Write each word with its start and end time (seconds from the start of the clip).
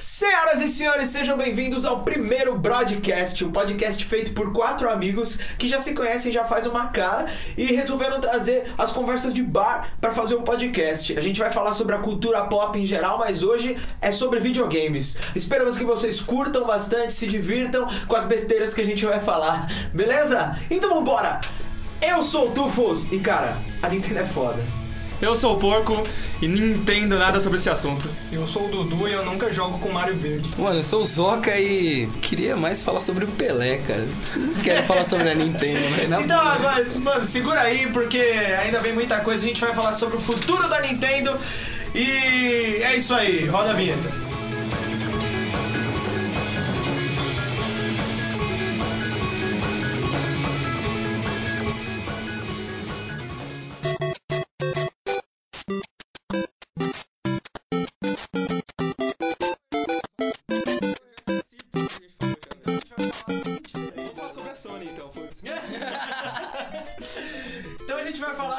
Senhoras 0.00 0.60
e 0.60 0.68
senhores, 0.70 1.10
sejam 1.10 1.36
bem-vindos 1.36 1.84
ao 1.84 2.00
primeiro 2.00 2.56
Broadcast, 2.58 3.44
um 3.44 3.52
podcast 3.52 4.02
feito 4.06 4.32
por 4.32 4.50
quatro 4.50 4.88
amigos 4.88 5.38
que 5.58 5.68
já 5.68 5.78
se 5.78 5.92
conhecem 5.92 6.32
já 6.32 6.42
faz 6.42 6.64
uma 6.64 6.86
cara 6.86 7.26
e 7.54 7.66
resolveram 7.66 8.18
trazer 8.18 8.72
as 8.78 8.90
conversas 8.90 9.34
de 9.34 9.42
bar 9.42 9.92
para 10.00 10.10
fazer 10.10 10.36
um 10.36 10.42
podcast. 10.42 11.18
A 11.18 11.20
gente 11.20 11.38
vai 11.38 11.50
falar 11.52 11.74
sobre 11.74 11.94
a 11.94 11.98
cultura 11.98 12.46
pop 12.46 12.78
em 12.78 12.86
geral, 12.86 13.18
mas 13.18 13.42
hoje 13.42 13.76
é 14.00 14.10
sobre 14.10 14.40
videogames. 14.40 15.18
Esperamos 15.36 15.76
que 15.76 15.84
vocês 15.84 16.18
curtam 16.18 16.66
bastante, 16.66 17.12
se 17.12 17.26
divirtam 17.26 17.86
com 18.08 18.16
as 18.16 18.24
besteiras 18.24 18.72
que 18.72 18.80
a 18.80 18.86
gente 18.86 19.04
vai 19.04 19.20
falar, 19.20 19.70
beleza? 19.92 20.58
Então 20.70 20.94
vambora! 20.94 21.42
Eu 22.00 22.22
sou 22.22 22.48
o 22.48 22.52
Tufos 22.52 23.04
e 23.12 23.20
cara, 23.20 23.58
a 23.82 23.88
Nintendo 23.90 24.20
é 24.20 24.26
foda. 24.26 24.79
Eu 25.20 25.36
sou 25.36 25.54
o 25.54 25.58
Porco 25.58 26.02
e 26.40 26.48
não 26.48 26.66
entendo 26.76 27.18
nada 27.18 27.40
sobre 27.40 27.58
esse 27.58 27.68
assunto. 27.68 28.08
Eu 28.32 28.46
sou 28.46 28.66
o 28.66 28.68
Dudu 28.68 29.06
e 29.06 29.12
eu 29.12 29.24
nunca 29.24 29.52
jogo 29.52 29.78
com 29.78 29.90
Mario 29.90 30.16
Verde. 30.16 30.48
Mano, 30.56 30.78
eu 30.78 30.82
sou 30.82 31.02
o 31.02 31.04
Zoca 31.04 31.58
e 31.58 32.06
queria 32.22 32.56
mais 32.56 32.80
falar 32.80 33.00
sobre 33.00 33.26
o 33.26 33.28
Pelé, 33.28 33.78
cara. 33.78 34.08
Não 34.34 34.54
quero 34.62 34.82
falar 34.86 35.06
sobre 35.06 35.28
a 35.28 35.34
Nintendo, 35.34 35.80
né? 35.90 36.06
Não. 36.08 36.20
Então, 36.22 36.40
agora, 36.40 36.86
mano, 37.00 37.24
segura 37.24 37.60
aí, 37.60 37.86
porque 37.88 38.18
ainda 38.18 38.80
vem 38.80 38.94
muita 38.94 39.20
coisa. 39.20 39.44
A 39.44 39.48
gente 39.48 39.60
vai 39.60 39.74
falar 39.74 39.92
sobre 39.92 40.16
o 40.16 40.20
futuro 40.20 40.66
da 40.68 40.80
Nintendo. 40.80 41.36
E 41.94 42.80
é 42.82 42.96
isso 42.96 43.12
aí, 43.12 43.46
roda 43.46 43.70
a 43.70 43.74
vinheta. 43.74 44.29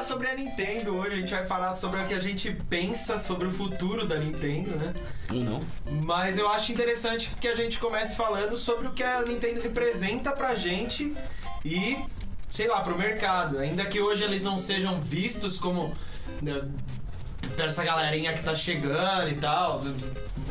Falar 0.02 0.04
sobre 0.04 0.28
a 0.28 0.36
Nintendo 0.36 0.96
hoje, 0.96 1.14
a 1.14 1.16
gente 1.16 1.34
vai 1.34 1.46
falar 1.46 1.76
sobre 1.76 2.02
o 2.02 2.06
que 2.06 2.14
a 2.14 2.20
gente 2.20 2.52
pensa 2.70 3.20
sobre 3.20 3.48
o 3.48 3.52
futuro 3.52 4.06
da 4.06 4.18
Nintendo, 4.18 4.72
né? 4.76 4.94
Ou 5.30 5.36
não? 5.36 5.62
Mas 6.04 6.38
eu 6.38 6.50
acho 6.50 6.72
interessante 6.72 7.32
que 7.40 7.48
a 7.48 7.56
gente 7.56 7.80
comece 7.80 8.16
falando 8.16 8.58
sobre 8.58 8.88
o 8.88 8.92
que 8.92 9.04
a 9.04 9.22
Nintendo 9.22 9.62
representa 9.62 10.32
pra 10.32 10.56
gente 10.56 11.14
e, 11.64 11.98
sei 12.50 12.68
lá, 12.68 12.82
pro 12.82 12.98
mercado. 12.98 13.60
Ainda 13.60 13.86
que 13.86 14.02
hoje 14.02 14.24
eles 14.24 14.44
não 14.44 14.58
sejam 14.58 15.00
vistos 15.02 15.58
como 15.58 15.94
né, 16.42 16.62
pra 17.56 17.66
essa 17.66 17.84
galerinha 17.84 18.34
que 18.34 18.44
tá 18.44 18.56
chegando 18.56 19.30
e 19.30 19.36
tal, 19.36 19.84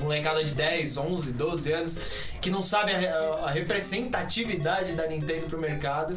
molecada 0.01 0.45
de 0.45 0.55
10, 0.55 0.97
11, 0.97 1.33
12 1.33 1.73
anos, 1.73 1.99
que 2.41 2.51
não 2.51 2.63
sabe 2.63 2.93
a, 2.93 3.47
a 3.47 3.51
representatividade 3.51 4.93
da 4.93 5.07
Nintendo 5.07 5.47
pro 5.47 5.59
mercado. 5.59 6.17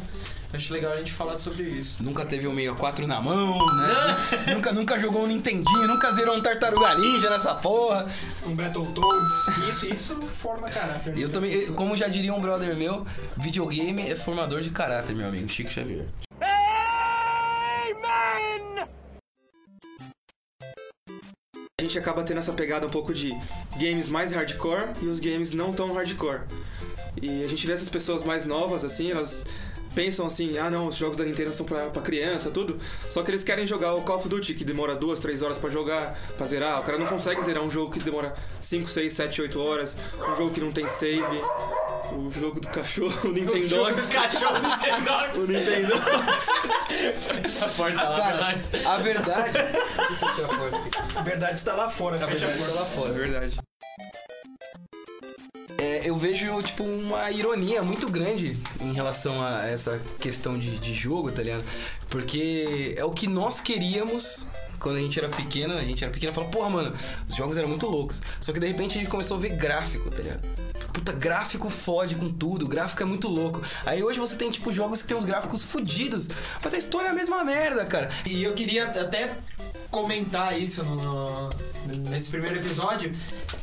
Acho 0.54 0.72
legal 0.72 0.92
a 0.92 0.98
gente 0.98 1.12
falar 1.12 1.34
sobre 1.34 1.64
isso. 1.64 2.00
Nunca 2.00 2.24
teve 2.24 2.46
um 2.46 2.54
64 2.54 3.08
na 3.08 3.20
mão, 3.20 3.58
né? 3.58 4.54
nunca, 4.54 4.72
nunca 4.72 4.98
jogou 5.00 5.24
um 5.24 5.26
Nintendinho, 5.26 5.88
nunca 5.88 6.12
zerou 6.12 6.36
um 6.36 6.40
Tartaruga 6.40 6.94
Ninja 6.94 7.28
nessa 7.28 7.54
porra. 7.56 8.06
Um 8.46 8.54
Battletoads. 8.54 9.48
Isso, 9.68 9.86
isso 9.86 10.14
forma 10.28 10.70
caráter. 10.70 11.18
Eu 11.18 11.28
também, 11.28 11.50
eu- 11.52 11.74
como 11.74 11.96
já 11.96 12.06
diria 12.06 12.32
um 12.32 12.40
brother 12.40 12.76
meu, 12.76 13.04
videogame 13.36 14.08
é 14.08 14.14
formador 14.14 14.60
de 14.60 14.70
caráter, 14.70 15.12
meu 15.16 15.26
amigo, 15.26 15.48
Chico 15.48 15.70
Xavier. 15.70 16.06
A 21.80 21.82
gente 21.82 21.98
acaba 21.98 22.22
tendo 22.22 22.38
essa 22.38 22.52
pegada 22.52 22.86
um 22.86 22.90
pouco 22.90 23.12
de 23.12 23.36
games 23.76 24.08
mais 24.08 24.32
hardcore 24.32 24.88
e 25.02 25.06
os 25.06 25.18
games 25.20 25.52
não 25.52 25.72
tão 25.72 25.92
hardcore. 25.92 26.42
E 27.20 27.44
a 27.44 27.48
gente 27.48 27.66
vê 27.66 27.72
essas 27.72 27.88
pessoas 27.88 28.22
mais 28.22 28.46
novas, 28.46 28.84
assim, 28.84 29.10
elas 29.10 29.44
pensam 29.94 30.26
assim, 30.26 30.58
ah 30.58 30.68
não, 30.70 30.88
os 30.88 30.96
jogos 30.96 31.16
da 31.16 31.24
Nintendo 31.24 31.52
são 31.52 31.64
pra, 31.64 31.86
pra 31.86 32.02
criança, 32.02 32.50
tudo. 32.50 32.78
Só 33.10 33.22
que 33.22 33.30
eles 33.30 33.44
querem 33.44 33.66
jogar 33.66 33.94
o 33.94 34.02
Call 34.02 34.16
of 34.16 34.28
Duty, 34.28 34.54
que 34.54 34.64
demora 34.64 34.94
duas, 34.94 35.20
três 35.20 35.42
horas 35.42 35.58
pra 35.58 35.70
jogar, 35.70 36.18
pra 36.36 36.46
zerar. 36.46 36.80
O 36.80 36.82
cara 36.82 36.98
não 36.98 37.06
consegue 37.06 37.40
zerar 37.42 37.62
um 37.62 37.70
jogo 37.70 37.92
que 37.92 37.98
demora 38.00 38.34
5, 38.60 38.88
6, 38.88 39.12
7, 39.12 39.42
8 39.42 39.60
horas, 39.60 39.96
um 40.32 40.36
jogo 40.36 40.50
que 40.50 40.60
não 40.60 40.72
tem 40.72 40.86
save. 40.88 41.22
O 42.12 42.30
jogo 42.30 42.60
do 42.60 42.68
cachorro, 42.68 43.28
o 43.28 43.32
Nintendogs. 43.32 44.08
cachorro 44.08 44.58
Nintendo. 44.60 45.40
O 45.40 45.46
Nintendo. 45.46 45.94
Fecha 47.18 47.64
a 47.64 47.68
porta 47.70 48.08
lá, 48.08 48.18
Cara, 48.18 48.36
verdade. 48.56 48.86
a 48.86 48.96
verdade. 48.98 49.58
A 49.58 50.48
porta. 50.48 51.18
A 51.18 51.22
verdade 51.22 51.58
está 51.58 51.72
lá 51.74 51.88
fora. 51.88 52.16
A 52.22 52.26
verdade 52.26 52.58
porta. 52.58 52.72
tá 52.72 52.78
lá 52.80 52.84
fora. 52.86 53.10
É 53.10 53.12
verdade. 53.14 53.63
É, 55.84 56.00
eu 56.08 56.16
vejo, 56.16 56.62
tipo, 56.62 56.82
uma 56.82 57.30
ironia 57.30 57.82
muito 57.82 58.08
grande 58.08 58.56
em 58.80 58.92
relação 58.94 59.42
a 59.44 59.66
essa 59.66 60.00
questão 60.18 60.58
de, 60.58 60.78
de 60.78 60.94
jogo, 60.94 61.30
tá 61.30 61.42
ligado? 61.42 61.62
Porque 62.08 62.94
é 62.96 63.04
o 63.04 63.10
que 63.10 63.26
nós 63.26 63.60
queríamos 63.60 64.46
quando 64.78 64.96
a 64.96 65.00
gente 65.00 65.18
era 65.18 65.28
pequeno. 65.28 65.74
A 65.74 65.82
gente 65.82 66.02
era 66.02 66.10
pequeno 66.12 66.32
e 66.32 66.34
falava, 66.34 66.50
porra, 66.50 66.70
mano, 66.70 66.94
os 67.28 67.34
jogos 67.36 67.56
eram 67.58 67.68
muito 67.68 67.86
loucos. 67.86 68.22
Só 68.40 68.50
que 68.52 68.58
de 68.60 68.66
repente 68.66 68.96
a 68.96 69.00
gente 69.00 69.10
começou 69.10 69.36
a 69.36 69.40
ver 69.40 69.50
gráfico, 69.56 70.10
tá 70.10 70.22
ligado? 70.22 70.40
Puta, 70.92 71.12
gráfico 71.12 71.68
fode 71.68 72.14
com 72.14 72.30
tudo, 72.30 72.66
gráfico 72.66 73.02
é 73.02 73.06
muito 73.06 73.28
louco. 73.28 73.60
Aí 73.84 74.02
hoje 74.02 74.18
você 74.18 74.36
tem, 74.36 74.50
tipo, 74.50 74.72
jogos 74.72 75.02
que 75.02 75.08
tem 75.08 75.16
uns 75.16 75.24
gráficos 75.24 75.62
fodidos, 75.62 76.28
mas 76.62 76.72
a 76.72 76.78
história 76.78 77.08
é 77.08 77.10
a 77.10 77.14
mesma 77.14 77.44
merda, 77.44 77.84
cara. 77.84 78.08
E 78.24 78.42
eu 78.42 78.54
queria 78.54 78.86
até 78.86 79.30
comentar 79.90 80.58
isso 80.58 80.82
no- 80.82 81.48
no- 81.50 82.10
nesse 82.10 82.30
primeiro 82.30 82.56
episódio. 82.56 83.12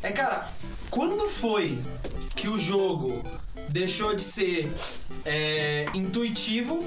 É, 0.02 0.12
cara, 0.12 0.48
quando 0.92 1.26
foi 1.28 1.78
que 2.36 2.48
o 2.48 2.56
jogo 2.58 3.22
deixou 3.68 4.14
de 4.14 4.22
ser 4.22 4.70
é, 5.24 5.86
intuitivo 5.94 6.84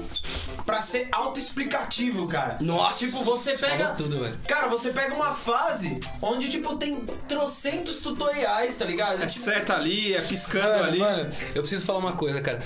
pra 0.64 0.80
ser 0.80 1.08
autoexplicativo, 1.10 2.26
cara? 2.28 2.58
Nossa, 2.60 3.04
Tipo, 3.04 3.24
você 3.24 3.56
pega. 3.56 3.88
tudo, 3.88 4.20
velho. 4.20 4.38
Cara, 4.46 4.68
você 4.68 4.90
pega 4.90 5.12
uma 5.14 5.34
fase 5.34 5.98
onde, 6.22 6.48
tipo, 6.48 6.76
tem 6.76 6.96
trocentos 7.26 7.98
tutoriais, 7.98 8.76
tá 8.78 8.84
ligado? 8.84 9.22
É 9.22 9.26
Tipo, 9.26 9.44
seta 9.44 9.74
ali, 9.74 10.14
é 10.14 10.20
piscando 10.20 10.68
Mano, 10.68 10.84
ali. 10.84 10.98
mano, 11.00 11.32
eu 11.54 11.62
preciso 11.62 11.84
falar 11.84 11.98
uma 11.98 12.12
coisa, 12.12 12.40
cara. 12.40 12.62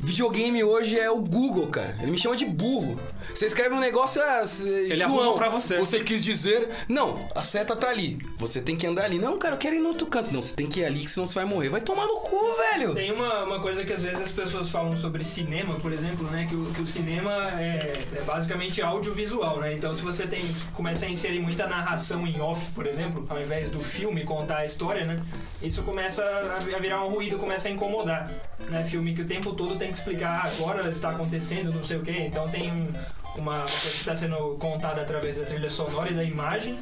Videogame 0.00 0.62
hoje 0.64 0.98
é 0.98 1.10
o 1.10 1.20
Google, 1.20 1.66
cara. 1.66 1.96
Ele 2.00 2.10
me 2.12 2.18
chama 2.18 2.36
de 2.36 2.44
burro. 2.46 2.98
Você 3.34 3.46
escreve 3.46 3.74
um 3.74 3.78
negócio, 3.80 4.20
ah, 4.22 4.42
Ele 4.64 5.02
arruma 5.02 5.34
pra 5.34 5.48
você. 5.48 5.78
Você 5.78 6.00
quis 6.00 6.20
dizer. 6.22 6.68
Não, 6.88 7.28
a 7.34 7.42
seta 7.42 7.76
tá 7.76 7.88
ali. 7.88 8.18
Você 8.36 8.60
tem 8.60 8.76
que 8.76 8.86
andar 8.86 9.04
ali. 9.04 9.18
Não, 9.18 9.38
cara, 9.38 9.54
eu 9.54 9.58
quero 9.58 9.76
ir 9.76 9.80
no 9.80 9.90
outro 9.90 10.06
canto. 10.06 10.32
Não, 10.32 10.40
você 10.42 10.54
tem 10.54 10.66
que 10.66 10.80
ir 10.80 10.84
ali, 10.84 11.00
que 11.00 11.10
senão 11.10 11.26
você 11.26 11.34
vai 11.34 11.44
morrer. 11.44 11.68
Vai 11.68 11.80
tomar 11.80 12.06
no 12.06 12.16
cu, 12.20 12.38
velho. 12.72 12.94
Tem 12.94 13.12
uma, 13.12 13.44
uma 13.44 13.60
coisa 13.60 13.84
que 13.84 13.92
às 13.92 14.02
vezes 14.02 14.20
as 14.20 14.32
pessoas 14.32 14.70
falam 14.70 14.96
sobre 14.96 15.24
cinema, 15.24 15.74
por 15.80 15.92
exemplo, 15.92 16.28
né? 16.30 16.46
Que 16.48 16.54
o, 16.54 16.64
que 16.74 16.82
o 16.82 16.86
cinema 16.86 17.32
é, 17.60 18.02
é 18.16 18.20
basicamente 18.22 18.82
audiovisual, 18.82 19.58
né? 19.60 19.72
Então 19.74 19.94
se 19.94 20.02
você 20.02 20.26
tem 20.26 20.42
começa 20.74 21.06
a 21.06 21.08
inserir 21.08 21.40
muita 21.40 21.66
narração 21.66 22.26
em 22.26 22.40
off, 22.40 22.70
por 22.72 22.86
exemplo, 22.86 23.24
ao 23.28 23.40
invés 23.40 23.70
do 23.70 23.80
filme 23.80 24.24
contar 24.24 24.58
a 24.58 24.64
história, 24.64 25.04
né? 25.04 25.20
Isso 25.62 25.82
começa 25.82 26.22
a, 26.22 26.56
a 26.56 26.78
virar 26.80 27.04
um 27.04 27.08
ruído, 27.08 27.38
começa 27.38 27.68
a 27.68 27.70
incomodar, 27.70 28.30
né? 28.68 28.84
Filme 28.84 29.14
que 29.14 29.22
o 29.22 29.26
tempo 29.26 29.52
todo 29.52 29.76
tem 29.76 29.88
que 29.90 29.96
explicar 29.98 30.42
ah, 30.44 30.48
agora 30.48 30.88
está 30.88 31.10
acontecendo, 31.10 31.72
não 31.72 31.84
sei 31.84 31.96
o 31.98 32.02
quê. 32.02 32.14
Então 32.26 32.48
tem 32.48 32.70
um- 32.70 32.88
uma 33.36 33.58
coisa 33.60 33.80
que 33.90 33.96
está 33.98 34.14
sendo 34.14 34.56
contada 34.58 35.00
através 35.02 35.36
da 35.38 35.44
trilha 35.44 35.70
sonora 35.70 36.10
e 36.10 36.14
da 36.14 36.24
imagem. 36.24 36.78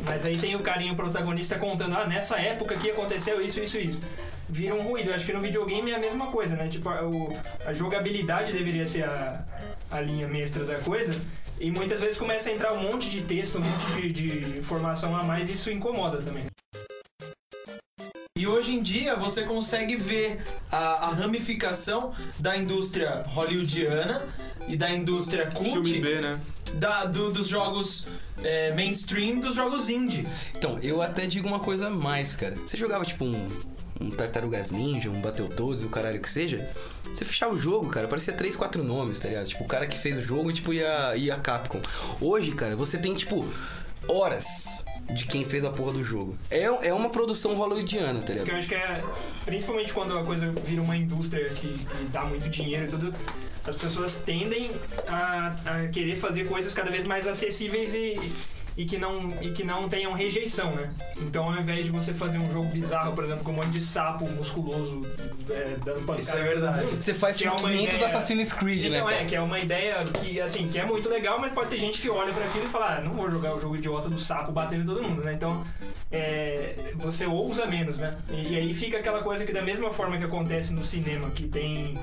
Mas 0.00 0.26
aí 0.26 0.36
tem 0.36 0.54
o 0.56 0.60
carinho 0.60 0.94
protagonista 0.94 1.58
contando, 1.58 1.96
ah, 1.96 2.06
nessa 2.06 2.36
época 2.38 2.76
que 2.76 2.90
aconteceu 2.90 3.40
isso, 3.40 3.60
isso, 3.60 3.78
isso. 3.78 4.00
Vira 4.48 4.74
um 4.74 4.82
ruído. 4.82 5.12
Acho 5.12 5.24
que 5.24 5.32
no 5.32 5.40
videogame 5.40 5.90
é 5.90 5.94
a 5.96 5.98
mesma 5.98 6.26
coisa, 6.26 6.54
né? 6.54 6.68
Tipo, 6.68 6.88
a, 6.90 7.02
o- 7.06 7.34
a 7.64 7.72
jogabilidade 7.72 8.52
deveria 8.52 8.84
ser 8.84 9.04
a, 9.04 9.42
a 9.90 10.00
linha 10.00 10.28
mestra 10.28 10.64
da 10.64 10.78
coisa. 10.80 11.14
E 11.58 11.70
muitas 11.70 12.00
vezes 12.00 12.18
começa 12.18 12.50
a 12.50 12.52
entrar 12.52 12.72
um 12.74 12.82
monte 12.82 13.08
de 13.08 13.22
texto, 13.22 13.58
um 13.58 13.62
monte 13.62 14.08
de, 14.12 14.12
de 14.12 14.58
informação 14.58 15.16
a 15.16 15.22
mais 15.22 15.48
e 15.48 15.52
isso 15.52 15.70
incomoda 15.70 16.18
também. 16.20 16.44
E 18.36 18.46
hoje 18.46 18.74
em 18.74 18.82
dia 18.82 19.14
você 19.16 19.44
consegue 19.44 19.96
ver 19.96 20.42
a, 20.70 21.06
a 21.06 21.10
ramificação 21.14 22.12
da 22.38 22.54
indústria 22.56 23.22
hollywoodiana 23.28 24.20
e 24.68 24.76
da 24.76 24.90
indústria 24.90 25.46
cult 25.50 25.70
Filme 25.88 26.00
B, 26.00 26.20
né? 26.20 26.40
da- 26.74 27.04
do- 27.04 27.30
dos 27.32 27.46
jogos 27.46 28.06
é, 28.42 28.72
mainstream 28.74 29.38
dos 29.40 29.54
jogos 29.54 29.88
indie. 29.88 30.26
Então, 30.56 30.78
eu 30.82 31.00
até 31.00 31.26
digo 31.26 31.46
uma 31.46 31.60
coisa 31.60 31.86
a 31.86 31.90
mais, 31.90 32.34
cara. 32.34 32.56
Você 32.66 32.76
jogava, 32.76 33.04
tipo, 33.04 33.24
um, 33.24 33.48
um 34.00 34.10
Tartarugas 34.10 34.70
Ninja, 34.72 35.08
um 35.08 35.20
Battletoads, 35.20 35.84
o 35.84 35.88
caralho 35.88 36.20
que 36.20 36.28
seja. 36.28 36.68
Você 37.14 37.24
fechava 37.24 37.54
o 37.54 37.58
jogo, 37.58 37.88
cara, 37.88 38.08
parecia 38.08 38.32
três, 38.32 38.56
quatro 38.56 38.82
nomes, 38.82 39.18
tá 39.20 39.28
ligado? 39.28 39.46
Tipo, 39.46 39.62
o 39.64 39.68
cara 39.68 39.86
que 39.86 39.96
fez 39.96 40.18
o 40.18 40.22
jogo 40.22 40.50
e, 40.50 40.54
tipo, 40.54 40.72
ia, 40.72 41.16
ia 41.16 41.34
a 41.34 41.38
Capcom. 41.38 41.80
Hoje, 42.20 42.50
cara, 42.52 42.74
você 42.74 42.98
tem, 42.98 43.14
tipo, 43.14 43.46
horas 44.08 44.84
de 45.10 45.26
quem 45.26 45.44
fez 45.44 45.64
a 45.64 45.70
porra 45.70 45.92
do 45.92 46.02
jogo. 46.02 46.36
É, 46.50 46.62
é 46.64 46.92
uma 46.94 47.10
produção 47.10 47.54
hollywoodiana, 47.54 48.20
tá 48.20 48.26
Porque 48.26 48.32
ligado? 48.32 48.48
eu 48.50 48.56
acho 48.56 48.68
que 48.68 48.74
é, 48.74 49.02
principalmente 49.44 49.92
quando 49.92 50.18
a 50.18 50.24
coisa 50.24 50.50
vira 50.64 50.82
uma 50.82 50.96
indústria 50.96 51.48
que, 51.50 51.68
que 51.78 52.04
dá 52.10 52.24
muito 52.24 52.48
dinheiro 52.48 52.86
e 52.86 52.88
tudo, 52.88 53.14
as 53.66 53.76
pessoas 53.76 54.16
tendem 54.16 54.70
a, 55.06 55.54
a 55.64 55.88
querer 55.88 56.16
fazer 56.16 56.46
coisas 56.46 56.72
cada 56.74 56.90
vez 56.90 57.04
mais 57.06 57.26
acessíveis 57.26 57.94
e, 57.94 58.18
e 58.76 58.84
que 58.84 58.98
não, 58.98 59.28
e 59.40 59.50
que 59.50 59.62
não 59.64 59.88
tenham 59.88 60.12
rejeição, 60.12 60.70
né? 60.72 60.90
Então 61.18 61.44
ao 61.44 61.56
invés 61.58 61.84
de 61.84 61.90
você 61.92 62.12
fazer 62.12 62.38
um 62.38 62.50
jogo 62.52 62.68
bizarro, 62.70 63.12
por 63.14 63.22
exemplo, 63.24 63.44
com 63.44 63.52
um 63.52 63.56
monte 63.56 63.68
de 63.70 63.80
sapo 63.80 64.28
musculoso 64.30 65.02
é, 65.50 65.76
dando 65.84 66.00
pancada. 66.00 66.18
Isso 66.18 66.36
é 66.36 66.42
verdade. 66.42 66.86
Você 67.00 67.14
faz 67.14 67.36
Que 67.36 67.46
é 67.46 67.50
tipo 67.50 67.60
uma 67.62 67.70
500 67.70 67.94
ideia- 67.94 68.06
Assassin's 68.06 68.52
Creed, 68.52 68.82
né? 68.90 68.98
Então, 68.98 69.10
é, 69.10 69.24
que 69.24 69.36
é 69.36 69.40
uma 69.40 69.58
ideia 69.58 70.02
que, 70.04 70.40
assim, 70.40 70.68
que 70.68 70.78
é 70.78 70.84
muito 70.86 71.08
legal, 71.08 71.38
mas 71.38 71.52
pode 71.52 71.70
ter 71.70 71.78
gente 71.78 72.00
que 72.00 72.08
olha 72.10 72.32
pra 72.32 72.44
aquilo 72.46 72.64
e 72.64 72.68
fala, 72.68 72.96
ah, 72.96 73.00
não 73.00 73.14
vou 73.14 73.30
jogar 73.30 73.54
o 73.54 73.60
jogo 73.60 73.76
idiota 73.76 74.08
do 74.08 74.18
sapo 74.18 74.50
batendo 74.52 74.82
em 74.82 74.86
todo 74.86 75.02
mundo, 75.06 75.22
né? 75.22 75.32
Então, 75.34 75.62
é, 76.10 76.74
você 76.96 77.26
ousa 77.26 77.66
menos, 77.66 77.98
né? 77.98 78.12
E, 78.30 78.52
e 78.54 78.56
aí 78.56 78.74
fica 78.74 78.98
aquela 78.98 79.22
coisa 79.22 79.44
que 79.44 79.52
da 79.52 79.62
mesma 79.62 79.92
forma 79.92 80.18
que 80.18 80.24
acontece 80.24 80.72
no 80.72 80.84
cinema, 80.84 81.30
que 81.30 81.46
tem 81.46 81.96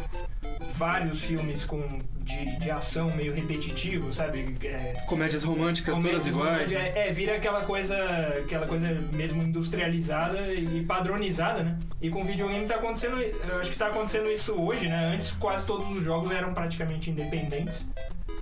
vários 0.82 1.24
filmes 1.24 1.64
com 1.64 1.80
de, 2.22 2.58
de 2.58 2.72
ação 2.72 3.12
meio 3.16 3.32
repetitivo, 3.32 4.12
sabe? 4.12 4.58
É, 4.64 4.94
Comédias 5.06 5.44
românticas 5.44 5.94
todas 5.94 6.26
comédias, 6.26 6.28
iguais. 6.28 6.72
É, 6.72 7.08
é, 7.08 7.12
vira 7.12 7.36
aquela 7.36 7.62
coisa, 7.62 7.96
aquela 8.44 8.66
coisa 8.66 8.88
mesmo 9.14 9.44
industrializada 9.44 10.52
e 10.52 10.84
padronizada, 10.84 11.62
né? 11.62 11.78
E 12.02 12.10
com 12.10 12.24
videogame 12.24 12.66
tá 12.66 12.76
acontecendo, 12.76 13.22
eu 13.22 13.60
acho 13.60 13.72
que 13.72 13.78
tá 13.78 13.88
acontecendo 13.88 14.32
isso 14.32 14.54
hoje, 14.54 14.88
né? 14.88 15.12
Antes 15.14 15.32
quase 15.32 15.68
todos 15.68 15.88
os 15.88 16.02
jogos 16.02 16.32
eram 16.32 16.52
praticamente 16.52 17.12
independentes. 17.12 17.88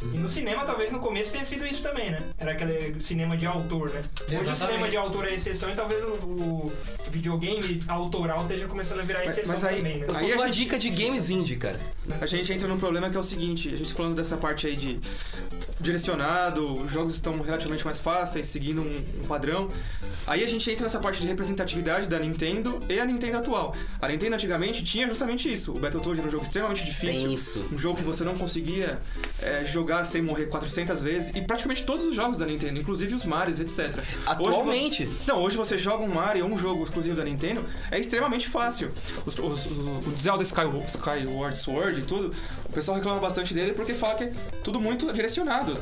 E 0.02 0.18
no 0.18 0.30
cinema, 0.30 0.64
talvez 0.64 0.92
no 0.92 1.00
começo 1.00 1.32
tenha 1.32 1.44
sido 1.44 1.66
isso 1.68 1.84
também, 1.84 2.10
né? 2.10 2.22
Era 2.38 2.54
aquele 2.54 2.98
cinema 3.02 3.36
de 3.36 3.46
autor, 3.46 3.90
né? 3.90 4.02
Hoje 4.40 4.52
o 4.52 4.56
cinema 4.56 4.88
de 4.88 4.96
autor 4.96 5.28
é 5.28 5.34
exceção 5.34 5.70
e 5.70 5.76
talvez 5.76 6.02
o, 6.04 6.08
o 6.26 6.74
videogame 7.12 7.82
autoral 7.88 8.44
esteja 8.44 8.66
começando 8.68 9.00
a 9.00 9.04
virar 9.04 9.20
Mas- 9.26 9.38
exceção 9.38 9.54
mas 9.56 9.64
aí- 9.66 9.78
também, 9.78 9.98
né? 10.00 10.06
Eu 10.08 10.16
Aí 10.16 10.34
a 10.34 10.38
gente- 10.48 10.56
dica 10.58 10.80
de 10.80 10.90
games 10.90 11.30
indie, 11.30 11.58
cara. 11.58 11.80
A 12.22 12.26
gente 12.26 12.52
entra 12.54 12.68
num 12.68 12.78
problema 12.80 13.10
que 13.10 13.18
é 13.18 13.20
o 13.20 13.24
seguinte, 13.24 13.74
a 13.74 13.78
gente 13.78 13.94
falando 13.94 14.16
dessa 14.16 14.38
parte 14.38 14.68
aí 14.68 14.76
de 14.76 15.00
direcionado, 15.80 16.82
os 16.82 16.92
jogos 16.92 17.14
estão 17.14 17.40
relativamente 17.40 17.86
mais 17.86 18.00
fáceis, 18.00 18.48
seguindo 18.48 18.82
um, 18.82 19.06
um 19.24 19.28
padrão. 19.28 19.70
Aí 20.28 20.44
a 20.44 20.48
gente 20.48 20.70
entra 20.70 20.84
nessa 20.84 21.00
parte 21.00 21.22
de 21.22 21.28
representatividade 21.28 22.08
da 22.08 22.20
Nintendo 22.20 22.82
e 22.90 23.00
a 23.00 23.06
Nintendo 23.06 23.38
atual. 23.38 23.76
A 24.02 24.08
Nintendo 24.08 24.36
antigamente 24.36 24.84
tinha 24.84 25.08
justamente 25.08 25.52
isso. 25.52 25.72
O 25.72 25.80
Battletoad 25.80 26.20
era 26.20 26.28
um 26.28 26.32
jogo 26.32 26.44
extremamente 26.44 26.84
difícil. 26.84 27.30
Tenso. 27.30 27.66
Um 27.72 27.78
jogo 27.78 27.98
que 27.98 28.04
você 28.04 28.24
não 28.24 28.38
conseguia 28.38 29.00
é, 29.42 29.66
jogar 29.66 30.06
sem 30.06 30.22
morrer 30.22 30.48
400 30.48 31.02
vezes. 31.02 31.36
E 31.36 31.42
praticamente 31.42 31.84
todos 31.84 32.06
os 32.06 32.16
jogos 32.16 32.38
da 32.38 32.46
Nintendo, 32.46 32.80
inclusive 32.80 33.16
os 33.16 33.24
Marios, 33.24 33.60
etc. 33.60 34.04
Atualmente. 34.26 35.04
Hoje, 35.04 35.18
não, 35.28 35.42
hoje 35.42 35.58
você 35.58 35.78
joga 35.78 36.04
um 36.04 36.10
Mario 36.10 36.46
ou 36.46 36.52
um 36.52 36.58
jogo 36.58 36.84
exclusivo 36.84 37.16
da 37.16 37.24
Nintendo, 37.24 37.66
é 37.92 38.00
extremamente 38.00 38.48
fácil. 38.48 38.92
Os, 39.26 39.38
os, 39.38 39.66
o 39.66 40.00
o 40.10 40.20
Zelda 40.20 40.44
Sky, 40.44 40.62
Skyward 40.88 41.58
Sword 41.58 42.00
e 42.00 42.04
tudo, 42.04 42.34
o 42.70 42.72
pessoal 42.72 42.98
reclama 42.98 43.20
bastante 43.20 43.54
dele 43.54 43.74
porque 43.74 43.96
fala 43.96 44.16
que 44.16 44.26
é 44.26 44.34
tudo 44.64 44.80
muito 44.80 45.12
direcionado. 45.12 45.74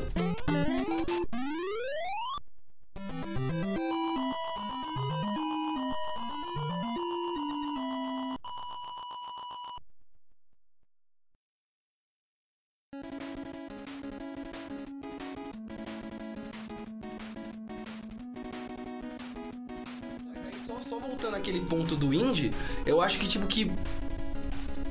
Só, 20.66 20.80
só 20.82 20.98
voltando 20.98 21.34
àquele 21.34 21.60
ponto 21.60 21.96
do 21.96 22.12
indie, 22.12 22.52
eu 22.84 23.00
acho 23.00 23.18
que, 23.18 23.26
tipo, 23.26 23.46
que 23.46 23.70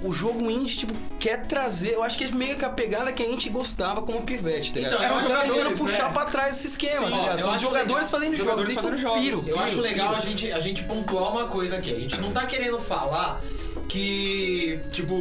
o 0.04 0.14
jogo 0.14 0.50
indie, 0.52 0.76
tipo, 0.78 0.94
quer 1.20 1.46
trazer. 1.48 1.94
Eu 1.94 2.04
acho 2.04 2.18
que 2.18 2.24
é 2.24 2.28
meio 2.30 2.58
que 2.58 2.64
a 2.66 2.70
pegada 2.70 3.12
que 3.12 3.24
a 3.24 3.26
gente 3.28 3.50
gostava 3.50 4.02
como 4.04 4.22
pivete, 4.22 4.72
tá 4.72 4.80
ligado? 4.80 4.94
Então, 4.94 5.06
eram 5.06 5.18
Os 5.18 5.24
caras 5.28 5.50
tentando 5.52 5.78
puxar 5.78 6.04
né? 6.08 6.14
pra 6.14 6.26
trás 6.26 6.58
esse 6.58 6.68
esquema, 6.68 7.06
Sim, 7.08 7.12
tá 7.14 7.18
ligado? 7.22 7.42
São 7.42 7.54
os 7.56 7.62
jogadores 7.62 7.94
legal. 7.94 8.08
fazendo 8.08 8.36
Jogadores 8.36 8.66
jogos. 8.68 8.74
Isso 8.74 8.82
fazendo 8.82 8.94
eu 8.94 9.02
jogos. 9.02 9.22
piro. 9.22 9.44
Eu 9.50 9.60
acho 9.60 9.70
piro, 9.70 9.82
legal 9.82 10.10
a 10.10 10.18
piro. 10.20 10.30
gente, 10.30 10.52
a 10.52 10.60
gente 10.60 10.84
pontuar 10.84 11.32
uma 11.32 11.48
coisa 11.48 11.78
aqui. 11.78 11.94
A 11.96 12.00
gente 12.00 12.18
não 12.22 12.32
tá 12.32 12.46
querendo 12.46 12.80
falar 12.80 13.42
que, 13.88 14.80
tipo, 14.92 15.16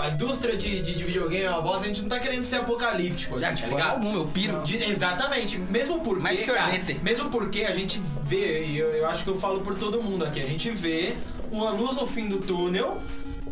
a 0.00 0.08
indústria 0.08 0.56
de, 0.56 0.80
de, 0.80 0.94
de 0.94 1.04
videogame 1.04 1.44
é 1.44 1.50
uma 1.50 1.60
bosta. 1.60 1.84
A 1.84 1.88
gente 1.88 2.02
não 2.02 2.08
tá 2.08 2.18
querendo 2.18 2.44
ser 2.44 2.56
apocalíptico. 2.56 3.36
aqui, 3.36 3.44
Ah, 3.44 3.50
de 3.52 3.62
tá 3.76 3.90
alguma, 3.90 4.18
eu 4.18 4.26
piro. 4.26 4.62
De- 4.62 4.76
exatamente. 4.82 5.58
Mesmo 5.58 6.00
porque, 6.00 6.22
Mais 6.22 6.44
cara, 6.46 6.70
sorvete. 6.72 7.00
mesmo 7.02 7.28
porque 7.28 7.64
a 7.64 7.72
gente 7.72 8.00
vê, 8.22 8.64
e 8.64 8.78
eu, 8.78 8.88
eu 8.92 9.06
acho 9.06 9.24
que 9.24 9.30
eu 9.30 9.36
falo 9.38 9.60
por 9.60 9.74
todo 9.76 10.02
mundo 10.02 10.24
aqui, 10.24 10.40
a 10.40 10.46
gente 10.46 10.70
vê 10.70 11.14
uma 11.50 11.70
luz 11.70 11.94
no 11.94 12.06
fim 12.06 12.28
do 12.28 12.38
túnel 12.38 12.98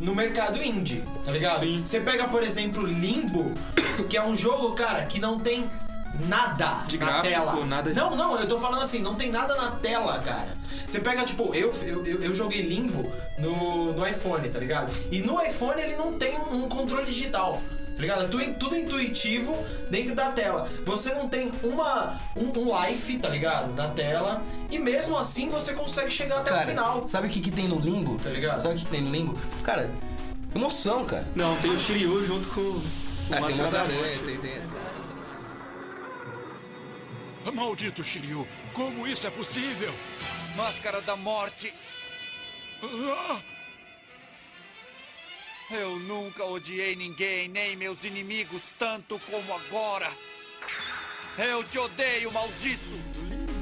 no 0.04 0.14
mercado 0.14 0.62
indie, 0.62 1.02
tá 1.24 1.32
ligado? 1.32 1.60
Sim. 1.60 1.82
Você 1.84 1.98
pega, 2.00 2.28
por 2.28 2.42
exemplo, 2.42 2.84
Limbo, 2.86 3.54
que 4.08 4.16
é 4.16 4.22
um 4.22 4.36
jogo, 4.36 4.72
cara, 4.72 5.06
que 5.06 5.18
não 5.18 5.38
tem 5.38 5.68
nada 6.28 6.84
De 6.86 6.98
na 6.98 7.06
gráfico, 7.06 7.28
tela. 7.28 7.66
nada 7.66 7.90
de- 7.90 7.96
Não, 7.98 8.14
não, 8.14 8.38
eu 8.38 8.46
tô 8.46 8.60
falando 8.60 8.82
assim, 8.82 9.00
não 9.00 9.14
tem 9.14 9.30
nada 9.30 9.54
na 9.56 9.70
tela, 9.72 10.18
cara. 10.20 10.56
Você 10.86 11.00
pega, 11.00 11.24
tipo, 11.24 11.54
eu, 11.54 11.72
eu, 11.82 12.04
eu, 12.22 12.34
joguei 12.34 12.62
Limbo 12.62 13.10
no, 13.38 13.92
no 13.92 14.06
iPhone, 14.06 14.48
tá 14.48 14.58
ligado? 14.58 14.92
E 15.10 15.20
no 15.20 15.40
iPhone 15.42 15.80
ele 15.80 15.96
não 15.96 16.12
tem 16.18 16.38
um, 16.38 16.64
um 16.64 16.68
controle 16.68 17.06
digital. 17.06 17.60
Tá 17.94 18.00
ligado? 18.00 18.24
É 18.24 18.26
tu- 18.28 18.54
tudo 18.58 18.76
intuitivo 18.76 19.56
dentro 19.90 20.14
da 20.14 20.30
tela. 20.32 20.68
Você 20.84 21.14
não 21.14 21.28
tem 21.28 21.52
uma, 21.62 22.18
um, 22.36 22.46
um 22.58 22.82
life, 22.86 23.18
tá 23.18 23.28
ligado? 23.28 23.72
Na 23.72 23.88
tela. 23.88 24.42
E 24.70 24.78
mesmo 24.78 25.16
assim 25.16 25.48
você 25.48 25.72
consegue 25.72 26.10
chegar 26.10 26.38
até 26.40 26.50
o 26.50 26.54
Cara, 26.54 26.66
final. 26.68 27.06
sabe 27.06 27.28
o 27.28 27.30
que, 27.30 27.40
que 27.40 27.50
tem 27.52 27.68
no 27.68 27.78
limbo? 27.78 28.18
Tá 28.18 28.30
ligado? 28.30 28.58
Sabe 28.60 28.74
o 28.74 28.78
que, 28.78 28.84
que 28.84 28.90
tem 28.90 29.00
no 29.00 29.10
limbo? 29.12 29.38
Cara, 29.62 29.88
emoção, 30.54 31.04
cara. 31.04 31.26
Não, 31.36 31.54
tem 31.56 31.70
o 31.70 31.78
Shiryu 31.78 32.24
junto 32.24 32.48
com 32.48 32.60
o 32.60 32.82
Ah, 33.30 33.36
tem 33.36 33.40
Máscara 33.40 33.62
umas 33.62 33.72
da 33.72 33.80
aranhas, 33.82 34.16
Morte. 34.20 34.24
tem, 34.24 34.38
tem. 34.38 34.62
Maldito 37.54 38.02
Shiryu, 38.02 38.48
como 38.72 39.06
isso 39.06 39.26
é 39.26 39.30
possível? 39.30 39.92
Máscara 40.56 41.00
da 41.02 41.14
Morte. 41.14 41.72
Ah! 42.82 43.38
Eu 45.70 45.98
nunca 46.00 46.44
odiei 46.44 46.94
ninguém, 46.94 47.48
nem 47.48 47.74
meus 47.76 48.04
inimigos, 48.04 48.62
tanto 48.78 49.18
como 49.30 49.54
agora. 49.54 50.08
Eu 51.38 51.64
te 51.64 51.78
odeio, 51.78 52.30
maldito! 52.32 52.82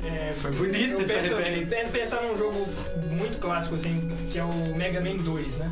É, 0.05 0.33
Foi 0.35 0.51
bonita 0.51 0.95
eu 0.95 1.01
essa 1.01 1.15
penso, 1.15 1.37
referência. 1.37 1.77
penso- 1.79 1.93
Pensar 1.93 2.23
num 2.23 2.37
jogo 2.37 2.67
muito 3.11 3.39
clássico, 3.39 3.77
assim, 3.77 4.11
que 4.31 4.39
é 4.39 4.43
o 4.45 4.75
Mega 4.77 5.01
Man 5.01 5.17
2, 5.19 5.59
né? 5.59 5.71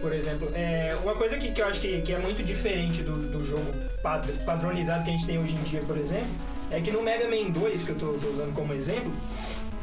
Por 0.00 0.12
exemplo. 0.12 0.48
É, 0.54 0.96
uma 1.02 1.14
coisa 1.16 1.36
que, 1.38 1.50
que 1.50 1.60
eu 1.60 1.66
acho 1.66 1.80
que, 1.80 2.00
que 2.02 2.12
é 2.12 2.18
muito 2.18 2.42
diferente 2.44 3.02
do, 3.02 3.16
do 3.30 3.44
jogo 3.44 3.64
pad- 4.02 4.30
padronizado 4.44 5.02
que 5.04 5.10
a 5.10 5.12
gente 5.12 5.26
tem 5.26 5.38
hoje 5.38 5.54
em 5.56 5.62
dia, 5.64 5.80
por 5.82 5.96
exemplo, 5.98 6.28
é 6.70 6.80
que 6.80 6.90
no 6.90 7.02
Mega 7.02 7.26
Man 7.28 7.50
2, 7.50 7.82
que 7.84 7.90
eu 7.90 7.96
tô, 7.96 8.12
tô 8.14 8.28
usando 8.28 8.54
como 8.54 8.72
exemplo, 8.72 9.12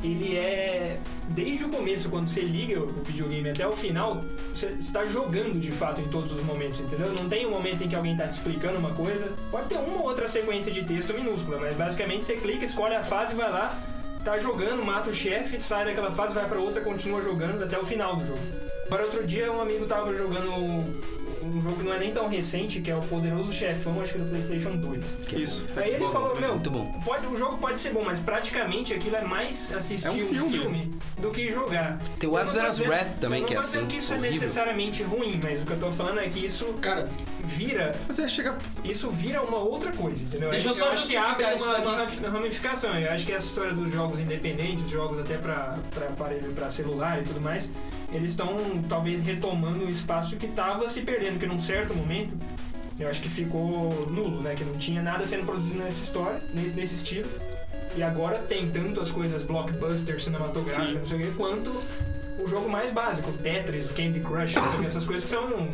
ele 0.03 0.38
é. 0.38 1.00
Desde 1.30 1.65
o 1.65 1.69
começo, 1.69 2.09
quando 2.09 2.27
você 2.27 2.42
liga 2.42 2.80
o 2.81 2.88
videogame 3.03 3.50
até 3.50 3.65
o 3.65 3.71
final, 3.71 4.24
você 4.54 4.68
está 4.80 5.06
jogando 5.06 5.59
de 5.59 5.71
fato 5.71 6.02
em 6.02 6.07
todos 6.07 6.33
os 6.33 6.44
momentos, 6.44 6.80
entendeu? 6.80 7.14
Não 7.14 7.30
tem 7.30 7.45
um 7.45 7.52
momento 7.52 7.83
em 7.83 7.87
que 7.87 7.95
alguém 7.95 8.14
está 8.14 8.28
te 8.28 8.31
explicando 8.31 8.78
uma 8.78 8.94
coisa. 8.94 9.31
Pode 9.49 9.69
ter 9.69 9.78
uma 9.78 9.99
ou 9.99 10.04
outra 10.04 10.28
sequência 10.28 10.71
de 10.71 10.83
texto 10.83 11.14
minúscula, 11.14 11.57
mas 11.59 11.76
basicamente 11.76 12.26
você 12.26 12.35
clica, 12.35 12.66
escolhe 12.66 12.95
a 12.95 13.04
fase, 13.04 13.33
vai 13.33 13.49
lá, 13.49 13.80
tá 14.26 14.37
jogando, 14.37 14.83
mata 14.83 15.09
o 15.09 15.14
chefe, 15.14 15.59
sai 15.59 15.85
daquela 15.85 16.11
fase, 16.11 16.33
vai 16.33 16.47
pra 16.47 16.59
outra, 16.59 16.81
continua 16.81 17.21
jogando 17.21 17.64
até 17.64 17.80
o 17.80 17.85
final 17.85 18.16
do 18.16 18.26
jogo. 18.26 18.42
Agora, 18.87 19.04
outro 19.04 19.26
dia, 19.26 19.49
um 19.49 19.61
amigo 19.61 19.85
tava 19.85 20.14
jogando 20.14 20.83
um 21.61 21.63
jogo 21.63 21.75
que 21.77 21.83
não 21.83 21.94
é 21.94 21.99
nem 21.99 22.11
tão 22.11 22.27
recente, 22.27 22.81
que 22.81 22.89
é 22.89 22.95
o 22.95 23.01
Poderoso 23.01 23.53
Chefão, 23.53 24.01
acho 24.01 24.13
que 24.13 24.19
do 24.19 24.25
PlayStation 24.30 24.75
2. 24.75 25.15
Isso, 25.33 25.63
Aí 25.75 25.83
ele 25.89 25.97
Xbox 25.97 26.11
falou, 26.13 26.27
também. 26.30 26.41
meu, 26.41 26.51
Muito 26.56 26.69
bom. 26.71 27.01
Pode, 27.06 27.27
o 27.27 27.37
jogo 27.37 27.57
pode 27.57 27.80
ser 27.80 27.91
bom, 27.91 28.03
mas 28.03 28.19
praticamente 28.19 28.94
aquilo 28.94 29.15
é 29.15 29.21
mais 29.21 29.71
assistir 29.71 30.07
É 30.07 30.11
um 30.11 30.27
filme. 30.27 30.91
do 31.19 31.30
que 31.30 31.49
jogar. 31.49 31.99
Tem 32.19 32.30
o 32.30 32.37
dizendo- 32.37 32.89
Wrath 32.89 33.19
também, 33.19 33.44
que 33.45 33.53
é 33.53 33.56
não 33.57 33.61
tô 33.61 33.68
dizendo 33.68 33.81
assim, 33.85 33.91
que 33.91 33.97
isso 33.97 34.13
é 34.13 34.18
horrível. 34.18 34.41
necessariamente 34.41 35.03
ruim, 35.03 35.39
mas 35.44 35.61
o 35.61 35.65
que 35.65 35.71
eu 35.71 35.80
tô 35.80 35.91
falando 35.91 36.19
é 36.19 36.27
que 36.30 36.44
isso 36.44 36.65
Cara, 36.81 37.07
vira 37.44 37.95
Mas 38.07 38.18
é, 38.19 38.27
chega. 38.27 38.57
isso 38.83 39.09
vira 39.11 39.41
uma 39.44 39.57
outra 39.57 39.91
coisa, 39.91 40.21
entendeu? 40.23 40.49
Deixa 40.49 40.69
eu 40.69 40.73
só 40.73 40.89
que 40.89 40.97
justificar 40.97 41.56
isso 41.56 41.65
uma, 41.65 41.77
uma 41.80 42.30
ramificação. 42.30 42.97
Eu 42.97 43.11
acho 43.11 43.25
que 43.25 43.31
essa 43.31 43.45
história 43.45 43.73
dos 43.73 43.91
jogos 43.91 44.19
independentes, 44.19 44.89
jogos 44.89 45.19
até 45.19 45.37
pra, 45.37 45.77
pra 45.94 46.07
aparelho, 46.07 46.51
pra 46.53 46.69
celular 46.69 47.19
e 47.19 47.23
tudo 47.23 47.39
mais, 47.41 47.69
eles 48.11 48.31
estão 48.31 48.57
talvez 48.89 49.21
retomando 49.21 49.85
o 49.85 49.89
espaço 49.89 50.35
que 50.35 50.47
tava 50.47 50.89
se 50.89 51.01
perdendo, 51.01 51.39
que 51.39 51.45
num 51.45 51.59
certo 51.59 51.95
momento 51.95 52.35
eu 52.99 53.09
acho 53.09 53.21
que 53.21 53.30
ficou 53.30 54.07
nulo, 54.09 54.41
né? 54.41 54.53
Que 54.53 54.63
não 54.63 54.77
tinha 54.77 55.01
nada 55.01 55.25
sendo 55.25 55.45
produzido 55.45 55.80
nessa 55.80 56.03
história, 56.03 56.41
nesse, 56.53 56.75
nesse 56.75 56.95
estilo. 56.95 57.30
E 57.95 58.03
agora 58.03 58.37
tem 58.39 58.69
tanto 58.69 59.01
as 59.01 59.11
coisas 59.11 59.44
blockbuster, 59.44 60.21
cinematográficas, 60.21 60.89
Sim. 60.89 60.97
não 60.97 61.06
sei 61.06 61.18
o 61.18 61.21
quê, 61.21 61.33
quanto 61.35 61.71
o 62.39 62.47
jogo 62.47 62.69
mais 62.69 62.91
básico, 62.91 63.31
Tetris, 63.33 63.87
Candy 63.91 64.19
Crush, 64.19 64.56
essas 64.85 65.06
coisas 65.06 65.23
que 65.23 65.30
são. 65.30 65.68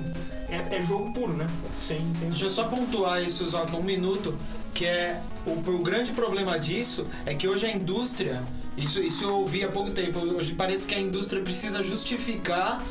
É, 0.50 0.78
é 0.78 0.82
jogo 0.82 1.12
puro, 1.14 1.34
né? 1.34 1.48
Sem, 1.82 2.14
sem 2.14 2.30
Deixa 2.30 2.46
eu 2.46 2.50
só 2.50 2.66
pontuar 2.66 3.22
isso, 3.22 3.46
só 3.46 3.66
com 3.66 3.78
um 3.78 3.84
minuto, 3.84 4.38
que 4.74 4.86
é 4.86 5.22
o, 5.46 5.52
o 5.52 5.80
grande 5.80 6.12
problema 6.14 6.58
disso 6.60 7.06
é 7.26 7.34
que 7.36 7.48
hoje 7.48 7.66
a 7.66 7.72
indústria, 7.72 8.44
isso, 8.78 9.02
isso 9.02 9.24
eu 9.26 9.36
ouvi 9.36 9.64
há 9.64 9.68
pouco 9.68 9.92
tempo, 9.92 10.20
hoje 10.20 10.54
parece 10.54 10.88
que 10.88 10.96
a 10.96 11.00
indústria 11.00 11.42
precisa 11.42 11.84
justificar 11.84 12.82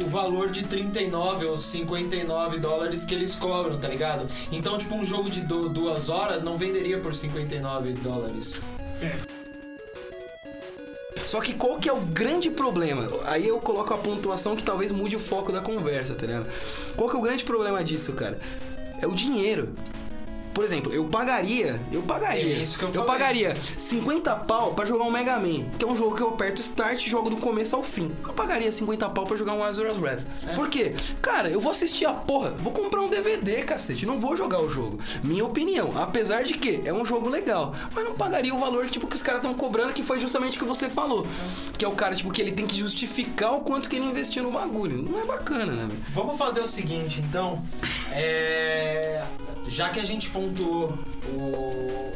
o 0.00 0.06
valor 0.06 0.50
de 0.50 0.62
39 0.64 1.46
ou 1.46 1.58
59 1.58 2.58
dólares 2.58 3.04
que 3.04 3.14
eles 3.14 3.34
cobram, 3.34 3.78
tá 3.78 3.88
ligado? 3.88 4.26
Então, 4.50 4.78
tipo, 4.78 4.94
um 4.94 5.04
jogo 5.04 5.28
de 5.28 5.40
du- 5.40 5.68
duas 5.68 6.08
horas 6.08 6.42
não 6.42 6.56
venderia 6.56 6.98
por 6.98 7.14
59 7.14 7.92
dólares. 7.94 8.60
Só 11.28 11.42
que 11.42 11.52
qual 11.52 11.76
que 11.76 11.90
é 11.90 11.92
o 11.92 12.00
grande 12.00 12.48
problema? 12.48 13.06
Aí 13.26 13.46
eu 13.46 13.60
coloco 13.60 13.92
a 13.92 13.98
pontuação 13.98 14.56
que 14.56 14.64
talvez 14.64 14.90
mude 14.90 15.14
o 15.14 15.20
foco 15.20 15.52
da 15.52 15.60
conversa, 15.60 16.14
tá 16.14 16.24
ligado? 16.24 16.46
Qual 16.96 17.10
que 17.10 17.14
é 17.14 17.18
o 17.18 17.22
grande 17.22 17.44
problema 17.44 17.84
disso, 17.84 18.14
cara? 18.14 18.38
É 18.98 19.06
o 19.06 19.10
dinheiro. 19.10 19.68
Por 20.58 20.64
exemplo, 20.64 20.92
eu 20.92 21.04
pagaria, 21.04 21.80
eu 21.92 22.02
pagaria, 22.02 22.56
É 22.56 22.58
isso 22.58 22.76
que 22.76 22.84
eu 22.84 22.92
eu 22.92 23.04
pagaria 23.04 23.54
50 23.76 24.34
pau 24.34 24.74
pra 24.74 24.84
jogar 24.84 25.04
um 25.04 25.10
Mega 25.10 25.38
Man, 25.38 25.62
que 25.78 25.84
é 25.84 25.86
um 25.88 25.94
jogo 25.94 26.16
que 26.16 26.20
eu 26.20 26.30
aperto 26.30 26.60
start 26.60 27.06
e 27.06 27.08
jogo 27.08 27.30
do 27.30 27.36
começo 27.36 27.76
ao 27.76 27.82
fim. 27.84 28.10
Eu 28.26 28.32
pagaria 28.32 28.72
50 28.72 29.08
pau 29.10 29.24
pra 29.24 29.36
jogar 29.36 29.52
um 29.54 29.62
Azura's 29.62 29.96
Wrath. 29.96 30.24
É. 30.44 30.56
Por 30.56 30.68
quê? 30.68 30.96
Cara, 31.22 31.48
eu 31.48 31.60
vou 31.60 31.70
assistir 31.70 32.06
a 32.06 32.12
porra, 32.12 32.50
vou 32.58 32.72
comprar 32.72 33.02
um 33.02 33.08
DVD, 33.08 33.62
cacete, 33.62 34.04
não 34.04 34.18
vou 34.18 34.36
jogar 34.36 34.60
o 34.60 34.68
jogo. 34.68 34.98
Minha 35.22 35.44
opinião, 35.44 35.92
apesar 35.94 36.42
de 36.42 36.54
que 36.54 36.82
é 36.84 36.92
um 36.92 37.06
jogo 37.06 37.28
legal, 37.28 37.72
mas 37.94 38.04
não 38.04 38.14
pagaria 38.14 38.52
o 38.52 38.58
valor 38.58 38.90
tipo 38.90 39.06
que 39.06 39.14
os 39.14 39.22
caras 39.22 39.40
estão 39.40 39.54
cobrando, 39.54 39.92
que 39.92 40.02
foi 40.02 40.18
justamente 40.18 40.56
o 40.56 40.58
que 40.58 40.66
você 40.66 40.90
falou. 40.90 41.24
Que 41.78 41.84
é 41.84 41.88
o 41.88 41.92
cara 41.92 42.16
tipo 42.16 42.32
que 42.32 42.42
ele 42.42 42.50
tem 42.50 42.66
que 42.66 42.76
justificar 42.76 43.54
o 43.54 43.60
quanto 43.60 43.88
que 43.88 43.94
ele 43.94 44.06
investiu 44.06 44.42
no 44.42 44.50
bagulho. 44.50 45.04
Não 45.08 45.20
é 45.20 45.24
bacana, 45.24 45.70
né? 45.70 45.88
Vamos 46.12 46.36
fazer 46.36 46.60
o 46.60 46.66
seguinte, 46.66 47.20
então. 47.20 47.62
É, 48.12 49.22
Já 49.66 49.90
que 49.90 50.00
a 50.00 50.04
gente 50.04 50.30
pontuou 50.30 50.98
o, 51.28 52.12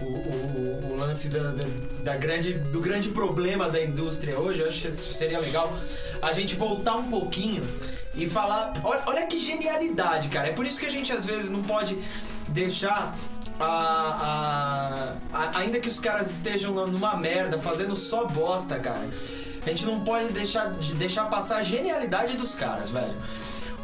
o, 0.00 0.04
o- 0.04 0.90
o 0.92 0.96
lance 0.96 1.28
da, 1.28 1.50
da- 1.50 1.64
da 2.04 2.16
grande, 2.16 2.54
do 2.54 2.80
grande 2.80 3.08
problema 3.08 3.68
da 3.68 3.82
indústria 3.82 4.38
hoje, 4.38 4.60
eu 4.60 4.68
acho 4.68 4.80
que 4.88 4.96
seria 4.96 5.40
legal 5.40 5.72
a 6.22 6.32
gente 6.32 6.54
voltar 6.54 6.94
um 6.96 7.10
pouquinho 7.10 7.62
e 8.14 8.28
falar. 8.28 8.74
Olha, 8.84 9.02
olha 9.06 9.26
que 9.26 9.38
genialidade, 9.38 10.28
cara. 10.28 10.48
É 10.48 10.52
por 10.52 10.64
isso 10.64 10.78
que 10.78 10.86
a 10.86 10.90
gente 10.90 11.12
às 11.12 11.24
vezes 11.24 11.50
não 11.50 11.62
pode 11.62 11.98
deixar. 12.48 13.14
A, 13.60 15.16
a- 15.32 15.36
a- 15.36 15.58
ainda 15.58 15.80
que 15.80 15.88
os 15.88 15.98
caras 15.98 16.30
estejam 16.30 16.72
numa 16.86 17.16
merda, 17.16 17.58
fazendo 17.58 17.96
só 17.96 18.24
bosta, 18.24 18.78
cara. 18.78 19.08
A 19.66 19.68
gente 19.68 19.84
não 19.84 20.00
pode 20.04 20.32
deixar 20.32 20.70
de 20.74 20.94
deixar 20.94 21.24
passar 21.24 21.56
a 21.56 21.62
genialidade 21.62 22.36
dos 22.36 22.54
caras, 22.54 22.88
velho. 22.88 23.16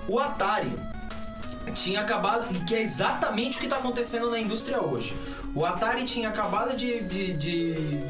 O 0.07 0.21
Atari 0.21 0.73
tinha 1.73 2.01
acabado, 2.01 2.47
que 2.65 2.75
é 2.75 2.83
exatamente 2.83 3.57
o 3.59 3.61
que 3.61 3.67
tá 3.67 3.77
acontecendo 3.77 4.31
na 4.31 4.39
indústria 4.39 4.81
hoje. 4.83 5.17
O 5.55 5.65
Atari 5.65 6.05
tinha 6.05 6.29
acabado 6.29 6.77
de, 6.77 7.01
de, 7.03 7.33
de- 7.35 8.01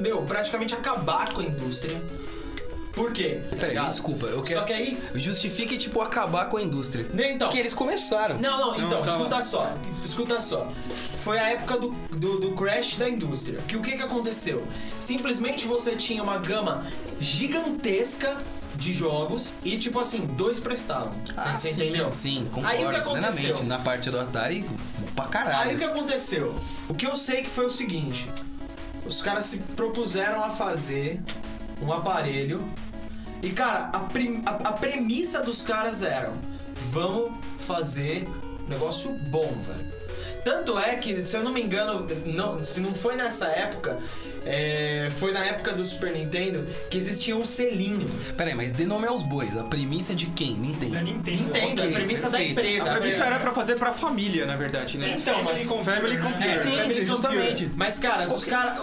meu, 0.00 0.22
praticamente 0.22 0.74
acabar 0.74 1.32
com 1.32 1.40
a 1.40 1.44
indústria. 1.44 2.00
Por 2.92 3.10
quê? 3.10 3.40
Tá 3.48 3.56
Peraí, 3.56 3.68
ligado? 3.70 3.88
desculpa, 3.88 4.26
eu 4.26 4.42
quero. 4.42 4.60
Só 4.60 4.66
que 4.66 4.72
aí, 4.74 5.02
Justifique, 5.14 5.78
tipo, 5.78 6.02
acabar 6.02 6.46
com 6.50 6.58
a 6.58 6.62
indústria. 6.62 7.06
nem 7.14 7.34
então. 7.34 7.48
Que 7.48 7.58
eles 7.58 7.72
começaram. 7.72 8.38
Não, 8.38 8.58
não, 8.58 8.76
então, 8.76 9.02
tava- 9.02 9.10
escuta 9.16 9.42
só. 9.42 9.74
Escuta 10.04 10.40
só. 10.42 10.66
Foi 11.18 11.38
a 11.38 11.48
época 11.50 11.78
do, 11.78 11.88
do, 12.10 12.38
do 12.40 12.50
crash 12.52 12.96
da 12.98 13.08
indústria. 13.08 13.60
Que 13.66 13.76
o 13.78 13.80
que 13.82 13.96
que 13.96 14.02
aconteceu? 14.02 14.66
Simplesmente 15.00 15.66
você 15.66 15.96
tinha 15.96 16.22
uma 16.22 16.36
gama 16.36 16.84
gigantesca 17.22 18.36
de 18.74 18.92
jogos 18.92 19.54
e, 19.64 19.78
tipo 19.78 20.00
assim, 20.00 20.20
dois 20.36 20.58
prestavam. 20.58 21.12
você 21.54 21.72
sim, 21.72 21.82
entendeu? 21.82 22.12
Sim, 22.12 22.48
concordo 22.52 22.68
Aí 22.76 22.84
o 22.84 22.90
que 22.90 22.96
aconteceu? 22.96 23.32
plenamente. 23.54 23.64
Na 23.66 23.78
parte 23.78 24.10
do 24.10 24.18
Atari, 24.18 24.64
pra 25.14 25.26
caralho. 25.26 25.70
Aí 25.70 25.76
o 25.76 25.78
que 25.78 25.84
aconteceu? 25.84 26.54
O 26.88 26.94
que 26.94 27.06
eu 27.06 27.14
sei 27.14 27.42
que 27.42 27.50
foi 27.50 27.66
o 27.66 27.70
seguinte: 27.70 28.26
os 29.06 29.22
caras 29.22 29.44
se 29.46 29.58
propuseram 29.58 30.42
a 30.42 30.50
fazer 30.50 31.20
um 31.80 31.92
aparelho. 31.92 32.62
E, 33.42 33.50
cara, 33.50 33.90
a, 33.92 33.98
a- 33.98 34.68
a 34.68 34.72
premissa 34.72 35.40
dos 35.42 35.62
caras 35.62 36.02
era: 36.02 36.32
vamos 36.90 37.32
fazer 37.58 38.26
um 38.66 38.68
negócio 38.68 39.12
bom, 39.12 39.52
velho. 39.66 39.92
Tanto 40.44 40.76
é 40.78 40.96
que, 40.96 41.24
se 41.24 41.36
eu 41.36 41.44
não 41.44 41.52
me 41.52 41.62
engano, 41.62 42.06
não- 42.26 42.64
se 42.64 42.80
não 42.80 42.94
foi 42.94 43.14
nessa 43.16 43.46
época, 43.48 43.98
é, 44.44 45.10
foi 45.16 45.32
na 45.32 45.44
época 45.44 45.72
do 45.72 45.84
Super 45.84 46.12
Nintendo 46.12 46.66
que 46.90 46.98
existia 46.98 47.36
um 47.36 47.44
selinho. 47.44 48.08
Peraí, 48.36 48.54
mas 48.54 48.72
dê 48.72 48.84
nome 48.86 49.06
aos 49.06 49.22
bois. 49.22 49.56
A 49.56 49.64
premissa 49.64 50.12
é 50.12 50.14
de 50.14 50.26
quem? 50.26 50.54
Nintendo. 50.54 50.92
Da 50.92 51.02
Nintendo. 51.02 51.42
Nintendo, 51.42 51.82
a 51.82 51.84
Ok, 51.84 51.92
premissa 51.94 52.30
da 52.30 52.38
perfeito. 52.38 52.60
empresa. 52.60 52.90
A 52.90 52.94
premissa 52.96 53.24
era 53.24 53.38
pra 53.40 53.52
fazer 53.52 53.76
pra 53.76 53.92
família, 53.92 54.46
na 54.46 54.56
verdade, 54.56 54.98
né? 54.98 55.14
Então, 55.18 55.42
mas 55.42 55.62
Family 55.62 55.84
Family 55.84 56.18
Computer, 56.18 56.32
Computer. 56.32 56.50
É, 56.50 56.58
Sim, 56.58 56.70
Family 56.70 56.82
sim, 56.82 57.06
Computer. 57.06 57.06
justamente. 57.06 57.70
Mas, 57.76 57.98
cara, 57.98 58.26
os 58.26 58.44
cara, 58.44 58.76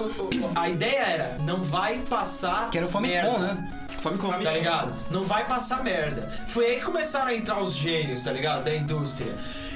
a 0.55 0.69
ideia 0.69 0.99
era, 1.01 1.37
não 1.41 1.61
vai 1.63 1.99
passar. 2.09 2.69
Que 2.69 2.77
era 2.77 2.87
o 2.87 2.89
Famicom, 2.89 3.39
merda, 3.39 3.53
né? 3.53 3.69
Famicom. 3.99 4.29
Tá 4.41 4.51
ligado? 4.53 4.93
Não 5.11 5.23
vai 5.23 5.45
passar 5.45 5.83
merda. 5.83 6.29
Foi 6.47 6.65
aí 6.65 6.75
que 6.77 6.85
começaram 6.85 7.27
a 7.27 7.35
entrar 7.35 7.61
os 7.61 7.75
gênios, 7.75 8.23
tá 8.23 8.31
ligado? 8.31 8.63
Da 8.63 8.73
indústria. 8.75 9.33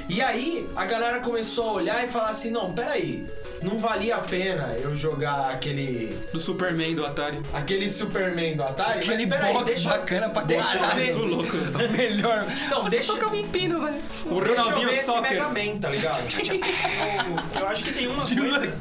E 0.10 0.22
aí, 0.22 0.68
a 0.76 0.86
galera 0.86 1.20
começou 1.20 1.70
a 1.70 1.74
olhar 1.74 2.04
e 2.06 2.08
falar 2.08 2.30
assim: 2.30 2.52
não, 2.52 2.74
peraí. 2.74 3.28
Não 3.64 3.78
valia 3.80 4.16
a 4.16 4.20
pena 4.20 4.76
eu 4.82 4.96
jogar 4.96 5.50
aquele. 5.52 6.18
Do 6.32 6.40
Superman 6.40 6.96
do 6.96 7.06
Atari. 7.06 7.40
aquele 7.54 7.90
Superman 7.90 8.56
do 8.56 8.64
Atari. 8.64 9.00
Aquele 9.00 9.26
mas 9.26 9.54
box 9.54 9.66
deixa, 9.74 9.90
bacana 9.90 10.30
pra 10.30 10.42
deixa 10.44 10.76
eu 10.76 10.80
caralho. 10.82 11.00
ver. 11.06 11.14
Do 11.14 11.26
louco. 11.26 11.58
Melhor. 11.98 12.46
Não, 12.70 12.84
Você 12.84 12.90
deixa- 12.90 13.14
tocava 13.14 13.36
um 13.36 13.48
pino, 13.48 13.82
velho. 13.82 13.96
O 14.26 14.40
Deixa 14.42 14.52
eu 14.52 14.64
Ronaldinho 14.66 15.02
Soccer. 15.04 15.32
Mega 15.32 15.50
Man, 15.50 15.80
tá 15.80 15.90
ligado? 15.90 16.20
Eu, 17.56 17.62
eu 17.62 17.68
acho 17.68 17.84
que 17.84 17.94
tem 17.94 18.08
uma 18.08 18.26
coisa. 18.26 18.74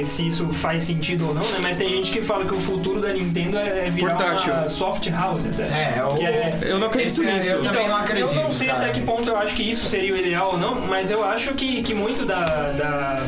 É 0.00 0.04
se 0.04 0.26
isso 0.26 0.46
faz 0.52 0.84
sentido 0.84 1.28
ou 1.28 1.34
não, 1.34 1.42
né? 1.42 1.58
Mas 1.62 1.76
tem 1.78 1.88
gente 1.88 2.10
que 2.10 2.20
fala 2.22 2.44
que 2.44 2.54
o 2.54 2.60
futuro 2.60 3.00
da 3.00 3.12
Nintendo 3.12 3.58
é 3.58 3.90
virar 3.90 4.14
Portátil. 4.16 4.52
uma 4.52 4.68
soft 4.68 5.08
house, 5.10 5.40
até. 5.52 5.64
É, 5.98 6.04
o- 6.04 6.14
Que 6.16 6.24
é- 6.26 6.58
Eu 6.62 6.78
não 6.78 6.86
acredito 6.88 7.22
é- 7.22 7.34
nisso. 7.34 7.48
eu 7.48 7.62
também 7.62 7.88
não 7.88 7.96
acredito. 7.96 8.34
Eu 8.34 8.42
não 8.44 8.50
sei 8.50 8.68
cara. 8.68 8.80
até 8.80 8.90
que 8.90 9.00
ponto 9.02 9.28
eu 9.28 9.36
acho 9.36 9.54
que 9.54 9.62
isso 9.62 9.86
seria 9.86 10.12
o 10.12 10.16
ideal 10.16 10.52
ou 10.52 10.58
não, 10.58 10.74
mas 10.86 11.10
eu 11.10 11.24
acho 11.24 11.54
que, 11.54 11.82
que 11.82 11.94
muito 11.94 12.24
da, 12.24 12.44
da, 12.72 13.22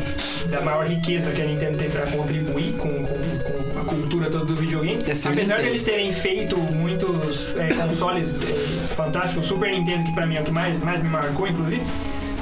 da 0.49 0.61
maior 0.61 0.85
riqueza 0.85 1.31
que 1.31 1.41
a 1.41 1.45
Nintendo 1.45 1.77
tem 1.77 1.89
pra 1.89 2.05
contribuir 2.07 2.73
com, 2.73 2.89
com, 2.89 3.71
com 3.73 3.79
a 3.79 3.83
cultura 3.85 4.29
toda 4.29 4.45
do 4.45 4.55
videogame, 4.55 4.97
É 5.07 5.11
apesar 5.11 5.29
Nintendo. 5.31 5.61
de 5.61 5.67
eles 5.67 5.83
terem 5.83 6.11
feito 6.11 6.57
muitos 6.57 7.55
é, 7.57 7.67
consoles 7.73 8.41
é, 8.43 8.95
fantásticos, 8.95 9.45
o 9.45 9.47
Super 9.47 9.71
Nintendo, 9.71 10.03
que 10.05 10.13
pra 10.13 10.25
mim 10.25 10.35
é 10.35 10.41
o 10.41 10.43
que 10.43 10.51
mais, 10.51 10.77
mais 10.83 11.01
me 11.01 11.09
marcou, 11.09 11.47
inclusive. 11.47 11.81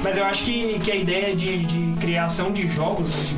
Mas 0.02 0.16
eu 0.16 0.24
acho 0.24 0.44
que, 0.44 0.78
que 0.78 0.90
a 0.90 0.96
ideia 0.96 1.34
de, 1.36 1.58
de 1.58 2.00
criação 2.00 2.50
de 2.52 2.66
jogos 2.68 3.34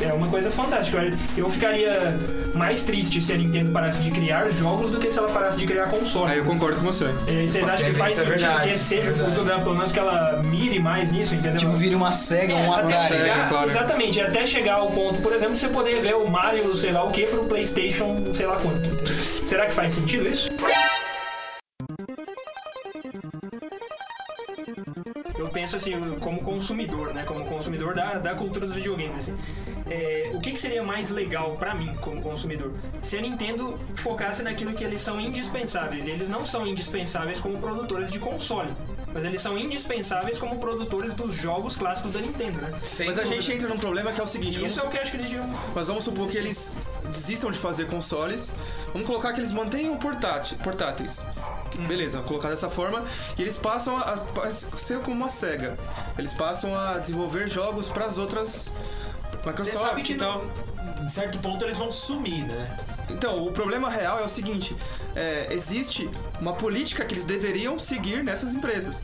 é, 0.00 0.06
é 0.08 0.12
uma 0.12 0.28
coisa 0.28 0.50
fantástica. 0.50 0.98
Eu- 1.36 1.50
ficaria 1.50 2.18
mais 2.54 2.82
triste 2.84 3.20
se 3.22 3.32
a 3.32 3.36
Nintendo 3.36 3.70
parasse 3.72 4.00
de 4.00 4.10
criar 4.10 4.48
jogos 4.50 4.90
do 4.90 4.98
que 4.98 5.10
se 5.10 5.18
ela 5.18 5.28
parasse 5.28 5.58
de 5.58 5.66
criar 5.66 5.86
consoles. 5.86 6.32
Aí 6.32 6.38
eu 6.38 6.44
concordo 6.44 6.76
com 6.80 6.86
você. 6.86 7.06
É, 7.26 7.46
Vocês 7.46 7.68
acham 7.68 7.86
que 7.90 7.94
faz 7.94 8.12
é 8.12 8.14
sentido 8.16 8.30
verdade, 8.30 8.68
que 8.68 8.74
esse 8.74 8.84
seja 8.84 9.12
o 9.12 9.14
futuro 9.14 9.44
dela, 9.44 9.60
pelo 9.62 9.74
menos 9.74 9.92
que 9.92 9.98
ela 9.98 10.42
mire 10.44 10.78
mais 10.78 11.12
nisso, 11.12 11.34
entendeu? 11.34 11.56
Tipo, 11.58 11.72
vira 11.72 11.96
uma 11.96 12.12
SEGA, 12.12 12.54
um 12.56 12.72
até 12.72 12.82
Atari. 12.94 13.08
Sega, 13.08 13.20
chegar, 13.24 13.48
claro. 13.48 13.68
Exatamente, 13.70 14.20
até 14.20 14.46
chegar 14.46 14.74
ao 14.74 14.88
ponto, 14.90 15.20
por 15.20 15.32
exemplo, 15.32 15.56
você 15.56 15.68
poder 15.68 16.00
ver 16.00 16.14
o 16.14 16.28
Mario, 16.28 16.74
sei 16.74 16.92
lá 16.92 17.04
o 17.04 17.10
que, 17.10 17.26
pro 17.26 17.44
Playstation, 17.44 18.16
sei 18.34 18.46
lá 18.46 18.56
quanto. 18.56 19.08
Será 19.12 19.66
que 19.66 19.72
faz 19.72 19.92
sentido 19.94 20.28
isso? 20.28 20.48
Assim, 25.76 25.92
como 26.20 26.40
consumidor, 26.42 27.12
né? 27.14 27.24
Como 27.24 27.44
consumidor 27.46 27.94
da, 27.94 28.14
da 28.18 28.34
cultura 28.34 28.66
dos 28.66 28.74
videogames, 28.74 29.18
assim. 29.28 29.36
É, 29.90 30.30
o 30.34 30.40
que, 30.40 30.52
que 30.52 30.58
seria 30.60 30.82
mais 30.82 31.10
legal 31.10 31.56
pra 31.56 31.74
mim, 31.74 31.94
como 32.00 32.20
consumidor? 32.22 32.72
Se 33.02 33.16
a 33.18 33.20
Nintendo 33.20 33.78
focasse 33.96 34.42
naquilo 34.42 34.72
que 34.72 34.84
eles 34.84 35.02
são 35.02 35.20
indispensáveis. 35.20 36.06
E 36.06 36.10
eles 36.10 36.28
não 36.28 36.44
são 36.44 36.66
indispensáveis 36.66 37.40
como 37.40 37.58
produtores 37.58 38.10
de 38.10 38.18
console. 38.18 38.70
Mas 39.14 39.26
eles 39.26 39.42
são 39.42 39.58
indispensáveis 39.58 40.38
como 40.38 40.58
produtores 40.58 41.12
dos 41.12 41.36
jogos 41.36 41.76
clássicos 41.76 42.12
da 42.12 42.20
Nintendo, 42.20 42.58
né? 42.62 42.72
Sem 42.82 43.08
Mas 43.08 43.18
a 43.18 43.22
dúvida. 43.24 43.40
gente 43.42 43.54
entra 43.56 43.68
num 43.68 43.76
problema 43.78 44.10
que 44.10 44.18
é 44.18 44.24
o 44.24 44.26
seguinte. 44.26 44.64
Isso 44.64 44.78
é 44.78 44.82
vamos- 44.82 44.84
o 44.84 44.90
que 44.90 44.96
eu 44.96 45.00
acho 45.02 45.10
que 45.10 45.16
eles 45.18 45.30
deviam... 45.30 45.50
Mas 45.74 45.88
vamos 45.88 46.04
supor 46.04 46.26
que 46.28 46.38
eles 46.38 46.78
desistam 47.10 47.50
de 47.50 47.58
fazer 47.58 47.86
consoles. 47.88 48.54
Vamos 48.94 49.06
colocar 49.06 49.34
que 49.34 49.40
eles 49.40 49.52
mantenham 49.52 49.98
portáti- 49.98 50.54
portáteis. 50.56 51.22
Beleza, 51.78 52.18
vamos 52.18 52.28
colocar 52.28 52.48
dessa 52.50 52.68
forma. 52.68 53.02
E 53.36 53.42
eles 53.42 53.56
passam 53.56 53.96
a, 53.96 54.18
a 54.42 54.52
ser 54.52 55.00
como 55.00 55.16
uma 55.16 55.30
SEGA. 55.30 55.78
Eles 56.18 56.32
passam 56.34 56.74
a 56.78 56.98
desenvolver 56.98 57.46
jogos 57.48 57.88
para 57.88 58.04
as 58.06 58.18
outras 58.18 58.72
Você 59.32 59.48
Microsoft 59.48 59.86
sabe 59.88 60.02
que 60.02 60.12
e 60.12 60.16
tal. 60.16 60.44
em 61.02 61.08
certo 61.08 61.38
ponto 61.38 61.64
eles 61.64 61.76
vão 61.76 61.90
sumir, 61.90 62.44
né? 62.46 62.76
Então, 63.08 63.44
o 63.46 63.50
problema 63.52 63.90
real 63.90 64.18
é 64.18 64.24
o 64.24 64.28
seguinte: 64.28 64.76
é, 65.14 65.48
existe 65.52 66.08
uma 66.40 66.52
política 66.54 67.04
que 67.04 67.14
eles 67.14 67.24
deveriam 67.24 67.78
seguir 67.78 68.22
nessas 68.22 68.54
empresas. 68.54 69.02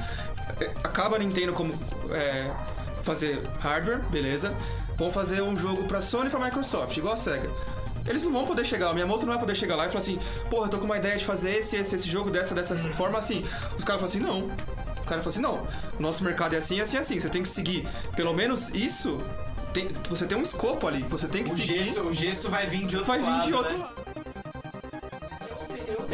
É, 0.60 0.66
Acaba 0.84 1.16
a 1.16 1.18
Nintendo 1.18 1.52
como 1.52 1.74
é, 2.10 2.50
fazer 3.02 3.42
hardware, 3.60 4.00
beleza? 4.10 4.54
Vão 4.96 5.10
fazer 5.12 5.42
um 5.42 5.56
jogo 5.56 5.84
pra 5.84 6.00
Sony 6.00 6.26
e 6.28 6.30
pra 6.30 6.40
Microsoft, 6.40 6.96
igual 6.96 7.14
a 7.14 7.16
Sega. 7.16 7.50
Eles 8.08 8.24
não 8.24 8.32
vão 8.32 8.46
poder 8.46 8.64
chegar, 8.64 8.88
a 8.90 8.94
Miyamoto 8.94 9.24
não 9.26 9.32
vai 9.32 9.38
poder 9.40 9.54
chegar 9.54 9.76
lá 9.76 9.86
e 9.86 9.88
falar 9.88 10.00
assim, 10.00 10.18
porra, 10.50 10.66
eu 10.66 10.70
tô 10.70 10.78
com 10.78 10.84
uma 10.84 10.96
ideia 10.96 11.16
de 11.16 11.24
fazer 11.24 11.50
esse, 11.56 11.76
esse, 11.76 11.94
esse 11.94 12.08
jogo 12.08 12.30
dessa, 12.30 12.54
dessa 12.54 12.76
forma 12.92 13.18
assim. 13.18 13.44
Os 13.76 13.84
caras 13.84 14.00
falam 14.00 14.04
assim, 14.04 14.20
não. 14.20 14.46
O 15.00 15.04
cara 15.08 15.22
fala 15.22 15.28
assim, 15.28 15.40
não, 15.40 15.66
o 15.98 16.02
nosso 16.02 16.22
mercado 16.24 16.54
é 16.54 16.58
assim, 16.58 16.80
assim, 16.80 16.96
assim. 16.98 17.18
Você 17.20 17.28
tem 17.28 17.42
que 17.42 17.48
seguir 17.48 17.86
pelo 18.14 18.32
menos 18.34 18.70
isso 18.70 19.18
tem, 19.72 19.88
você 20.08 20.26
tem 20.26 20.36
um 20.36 20.42
escopo 20.42 20.86
ali, 20.86 21.02
você 21.04 21.28
tem 21.28 21.44
que 21.44 21.50
O 21.50 21.54
seguir. 21.54 21.84
gesso, 21.84 22.02
o 22.02 22.12
gesso 22.12 22.50
vai 22.50 22.66
vir 22.66 22.86
de 22.86 22.96
outro 22.96 23.12
vai 23.12 23.20
lado. 23.20 23.42
vir 23.42 23.46
de 23.46 23.54
outro 23.54 23.78
né? 23.78 23.84
lado. 23.84 24.07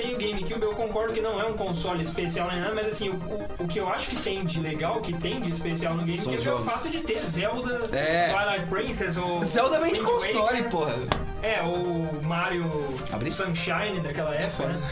Tenho 0.04 0.18
GameCube, 0.18 0.62
eu 0.62 0.74
concordo 0.74 1.14
que 1.14 1.20
não 1.20 1.40
é 1.40 1.46
um 1.46 1.54
console 1.54 2.02
especial 2.02 2.48
nem 2.50 2.60
nada, 2.60 2.74
mas 2.74 2.86
assim, 2.86 3.08
o, 3.08 3.14
o, 3.14 3.64
o 3.64 3.68
que 3.68 3.80
eu 3.80 3.88
acho 3.88 4.10
que 4.10 4.16
tem 4.22 4.44
de 4.44 4.60
legal, 4.60 5.00
que 5.00 5.14
tem 5.14 5.40
de 5.40 5.50
especial 5.50 5.94
no 5.94 6.00
GameCube 6.04 6.46
é 6.46 6.52
o 6.52 6.58
fato 6.62 6.90
de 6.90 7.00
ter 7.00 7.18
Zelda, 7.18 7.88
É. 7.96 8.28
Twilight 8.32 8.66
Princess 8.68 9.16
ou. 9.16 9.42
Zelda 9.42 9.80
vem 9.80 9.94
de 9.94 10.00
console, 10.00 10.56
Waker. 10.58 10.68
porra. 10.70 10.96
É, 11.42 11.62
o 11.62 12.20
Mario 12.22 12.70
Abri? 13.12 13.32
Sunshine 13.32 14.00
daquela 14.02 14.34
época, 14.34 14.50
foda. 14.50 14.72
né? 14.74 14.90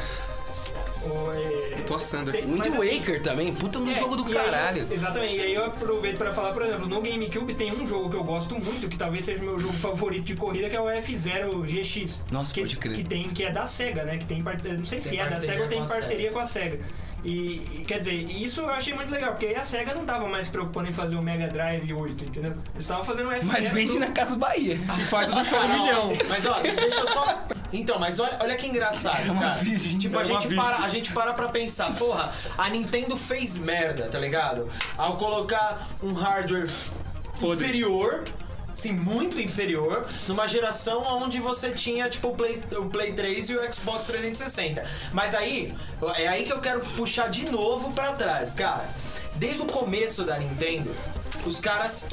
O, 1.04 1.32
é, 1.32 1.78
Eu 1.80 1.84
tô 1.84 1.96
assando 1.96 2.30
aqui. 2.30 2.42
Wind 2.42 2.58
mas, 2.58 2.76
assim, 2.76 2.98
Waker 2.98 3.22
também, 3.22 3.52
puta 3.52 3.78
no 3.80 3.90
É, 3.90 3.94
jogo 3.94 4.16
do 4.16 4.22
e 4.22 4.26
aí- 4.26 4.32
caralho. 4.44 4.86
exatamente, 4.90 5.34
e 5.36 5.40
aí 5.40 5.54
eu 5.54 5.64
aproveito 5.64 6.16
pra 6.16 6.32
falar, 6.32 6.52
por 6.52 6.62
exemplo, 6.62 6.86
no 6.88 7.00
GameCube 7.00 7.54
tem 7.54 7.72
um 7.74 7.86
jogo 7.86 8.08
que 8.10 8.16
eu 8.16 8.22
gosto 8.24 8.54
muito, 8.54 8.88
que 8.88 8.96
talvez 8.96 9.24
seja 9.24 9.42
o 9.42 9.46
meu 9.46 9.58
jogo 9.58 9.76
favorito 9.76 10.24
de 10.24 10.36
corrida, 10.36 10.70
que 10.70 10.76
é 10.76 10.80
o 10.80 10.84
F0 10.86 11.64
GX. 11.66 12.22
Nossa, 12.30 12.54
que, 12.54 12.60
pode 12.60 12.76
crer. 12.76 12.96
Que, 12.96 13.04
tem, 13.04 13.24
que 13.28 13.42
é 13.44 13.50
da 13.50 13.66
SEGA, 13.66 14.04
né? 14.04 14.16
Que 14.18 14.26
tem 14.26 14.40
não 14.42 14.84
sei 14.84 15.00
se 15.00 15.10
Tem 15.10 15.18
é 15.18 15.24
da 15.24 15.30
parceria 15.30 15.52
SEGA 15.52 15.62
ou 15.64 15.68
tem 15.68 15.78
com 15.78 15.84
a 15.84 15.88
parceria 15.88 16.32
com 16.32 16.38
a 16.38 16.44
SEGA. 16.44 16.80
E, 17.24 17.30
e, 17.78 17.84
quer 17.86 17.98
dizer, 17.98 18.14
isso 18.30 18.62
eu 18.62 18.70
achei 18.70 18.92
muito 18.94 19.10
legal, 19.12 19.30
porque 19.30 19.46
aí 19.46 19.54
a 19.54 19.62
SEGA 19.62 19.94
não 19.94 20.04
tava 20.04 20.26
mais 20.28 20.46
se 20.46 20.52
preocupando 20.52 20.88
em 20.88 20.92
fazer 20.92 21.14
o 21.14 21.22
Mega 21.22 21.46
Drive 21.46 21.92
8, 21.92 22.24
entendeu? 22.24 22.50
Eles 22.74 22.80
estavam 22.80 23.04
fazendo 23.04 23.28
o 23.28 23.32
F0. 23.32 23.42
Mas 23.44 23.68
vende 23.68 23.92
do- 23.92 24.00
na 24.00 24.08
Casa 24.08 24.34
Bahia. 24.36 24.76
E 24.98 25.04
faz 25.04 25.30
o 25.30 25.34
do 25.36 25.44
show 25.44 25.60
milhão. 25.68 26.10
Mas 26.28 26.44
ó, 26.46 26.58
deixa 26.60 26.98
eu 26.98 27.06
só. 27.06 27.42
Então, 27.72 27.98
mas 28.00 28.18
olha, 28.18 28.36
olha 28.42 28.56
que 28.56 28.66
engraçado, 28.66 29.26
É 29.26 29.30
uma 29.30 29.40
cara. 29.40 29.54
virgem. 29.60 29.98
Tipo, 29.98 30.18
a 30.18 30.22
É 30.22 30.24
uma 30.24 30.32
gente, 30.40 30.48
virgem. 30.48 30.64
para, 30.64 30.84
a 30.84 30.88
gente 30.88 31.12
para 31.12 31.32
pra 31.32 31.48
pensar, 31.48 31.94
porra, 31.94 32.30
a 32.58 32.68
Nintendo 32.68 33.16
fez 33.16 33.56
merda, 33.56 34.08
tá 34.08 34.18
ligado? 34.18 34.68
Ao 34.98 35.16
colocar 35.16 35.86
um 36.02 36.12
hardware 36.12 36.68
inferior. 37.40 38.24
Sim, 38.74 38.92
muito 38.92 39.40
inferior, 39.40 40.06
numa 40.26 40.46
geração 40.46 41.02
onde 41.06 41.38
você 41.40 41.70
tinha, 41.70 42.08
tipo, 42.08 42.28
o 42.28 42.34
Play, 42.34 42.62
o 42.78 42.86
Play 42.86 43.12
3 43.12 43.50
e 43.50 43.56
o 43.56 43.72
Xbox 43.72 44.06
360. 44.06 44.84
Mas 45.12 45.34
aí, 45.34 45.74
é 46.16 46.28
aí 46.28 46.44
que 46.44 46.52
eu 46.52 46.60
quero 46.60 46.80
puxar 46.96 47.28
de 47.28 47.50
novo 47.50 47.92
pra 47.92 48.12
trás, 48.12 48.54
cara. 48.54 48.88
Desde 49.34 49.62
o 49.62 49.66
começo 49.66 50.24
da 50.24 50.38
Nintendo, 50.38 50.94
os 51.44 51.60
caras 51.60 52.08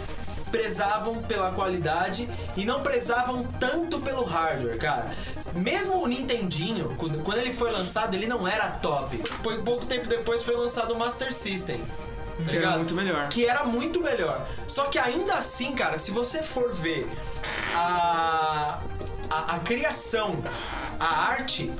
prezavam 0.51 1.21
pela 1.23 1.51
qualidade 1.51 2.27
e 2.57 2.65
não 2.65 2.81
prezavam 2.81 3.43
tanto 3.59 3.99
pelo 3.99 4.23
hardware, 4.23 4.79
cara. 4.79 5.11
Mesmo 5.53 6.01
o 6.01 6.07
Nintendinho, 6.07 6.95
quando 6.97 7.37
ele 7.37 7.53
foi 7.53 7.71
lançado, 7.71 8.15
ele 8.15 8.25
não 8.25 8.47
era 8.47 8.67
top. 8.69 9.21
Foi 9.43 9.61
pouco 9.61 9.85
tempo 9.85 10.07
depois 10.07 10.41
foi 10.41 10.55
lançado 10.55 10.93
o 10.93 10.97
Master 10.97 11.31
System. 11.31 11.83
Tá 12.45 12.51
Que 12.51 12.57
era 12.57 12.77
muito 12.77 12.95
melhor. 12.95 13.29
Que 13.29 13.45
era 13.45 13.63
muito 13.65 14.01
melhor. 14.01 14.47
Só 14.67 14.85
que 14.85 14.97
ainda 14.97 15.35
assim, 15.35 15.73
cara, 15.73 15.97
se 15.97 16.11
você 16.11 16.41
for 16.41 16.71
ver 16.71 17.07
a, 17.75 18.79
a, 19.29 19.55
a 19.55 19.59
criação, 19.59 20.41
a 20.99 21.27
arte, 21.29 21.71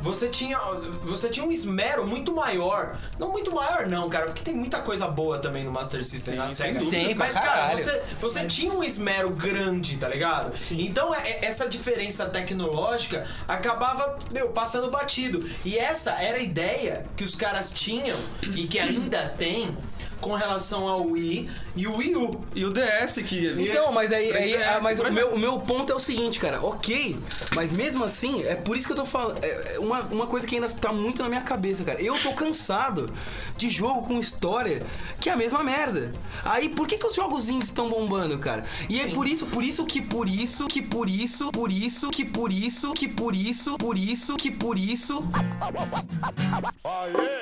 você 0.00 0.28
tinha, 0.28 0.58
você 1.04 1.28
tinha 1.28 1.44
um 1.44 1.52
esmero 1.52 2.06
muito 2.06 2.32
maior. 2.32 2.96
Não 3.18 3.30
muito 3.32 3.52
maior, 3.54 3.86
não, 3.86 4.08
cara, 4.08 4.26
porque 4.26 4.42
tem 4.42 4.54
muita 4.54 4.80
coisa 4.80 5.06
boa 5.08 5.38
também 5.38 5.64
no 5.64 5.70
Master 5.70 6.04
System 6.04 6.32
Tem, 6.34 6.42
na 6.42 6.48
SEGA. 6.48 6.78
dúvida. 6.78 6.90
Tem 6.90 7.14
Mas, 7.14 7.34
cara, 7.34 7.76
você, 7.76 8.02
você 8.20 8.44
tinha 8.46 8.72
um 8.72 8.82
esmero 8.82 9.30
grande, 9.30 9.96
tá 9.96 10.08
ligado? 10.08 10.52
Então, 10.70 11.14
é- 11.14 11.28
é- 11.28 11.44
essa 11.44 11.68
diferença 11.68 12.26
tecnológica 12.26 13.26
acabava, 13.46 14.18
meu, 14.30 14.48
passando 14.50 14.90
batido. 14.90 15.44
E 15.64 15.76
essa 15.78 16.12
era 16.12 16.38
a 16.38 16.42
ideia 16.42 17.06
que 17.16 17.24
os 17.24 17.34
caras 17.34 17.70
tinham 17.70 18.18
e 18.54 18.66
que 18.66 18.78
ainda 18.78 19.28
tem 19.38 19.76
com 20.20 20.34
relação 20.34 20.86
ao 20.86 21.06
Wii 21.06 21.50
e 21.76 21.86
o 21.86 21.96
Wii 21.96 22.16
U. 22.16 22.44
E 22.54 22.64
o 22.64 22.72
DS 22.72 23.16
que. 23.26 23.54
Então, 23.58 23.92
mas 23.92 24.12
aí, 24.12 24.32
aí 24.32 24.52
3DS, 24.54 24.66
ah, 24.66 24.80
mas 24.82 25.00
o 25.00 25.12
meu, 25.12 25.28
o 25.30 25.38
meu 25.38 25.58
ponto 25.60 25.92
é 25.92 25.96
o 25.96 26.00
seguinte, 26.00 26.38
cara, 26.38 26.62
ok, 26.62 27.18
mas 27.54 27.72
mesmo 27.72 28.04
assim, 28.04 28.42
é 28.44 28.54
por 28.54 28.76
isso 28.76 28.86
que 28.86 28.92
eu 28.92 28.96
tô 28.96 29.04
falando. 29.04 29.38
É 29.44 29.50
é 29.74 29.78
uma, 29.78 30.00
uma 30.02 30.26
coisa 30.26 30.46
que 30.46 30.54
ainda 30.54 30.68
tá 30.68 30.92
muito 30.92 31.22
na 31.22 31.28
minha 31.28 31.40
cabeça, 31.40 31.84
cara. 31.84 32.00
Eu 32.00 32.18
tô 32.18 32.32
cansado 32.32 33.12
de 33.56 33.68
jogo 33.68 34.02
com 34.02 34.18
história 34.18 34.82
que 35.20 35.28
é 35.28 35.32
a 35.32 35.36
mesma 35.36 35.62
merda. 35.62 36.12
Aí, 36.44 36.68
por 36.68 36.86
que, 36.86 36.96
que 36.96 37.06
os 37.06 37.14
jogos 37.14 37.48
indies 37.48 37.68
estão 37.68 37.88
bombando, 37.88 38.38
cara? 38.38 38.64
E 38.88 39.00
é 39.00 39.08
por 39.08 39.26
isso, 39.26 39.46
por 39.46 39.62
isso 39.62 39.84
que 39.86 40.00
por 40.00 40.28
isso, 40.28 40.66
que 40.66 40.82
por 40.82 41.08
isso, 41.08 41.50
por 41.50 41.70
isso, 41.70 42.10
que 42.10 42.24
por 42.24 42.52
isso, 42.52 42.92
que 42.92 43.08
por 43.08 43.34
isso, 43.34 43.76
por 43.76 43.98
isso, 43.98 44.36
que 44.36 44.50
por 44.50 44.78
isso. 44.78 45.24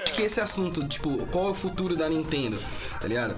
Acho 0.05 0.13
que 0.15 0.23
esse 0.23 0.41
assunto, 0.41 0.87
tipo, 0.87 1.27
qual 1.31 1.49
é 1.49 1.51
o 1.51 1.55
futuro 1.55 1.97
da 1.97 2.09
Nintendo, 2.09 2.59
tá 3.01 3.07
ligado? 3.09 3.35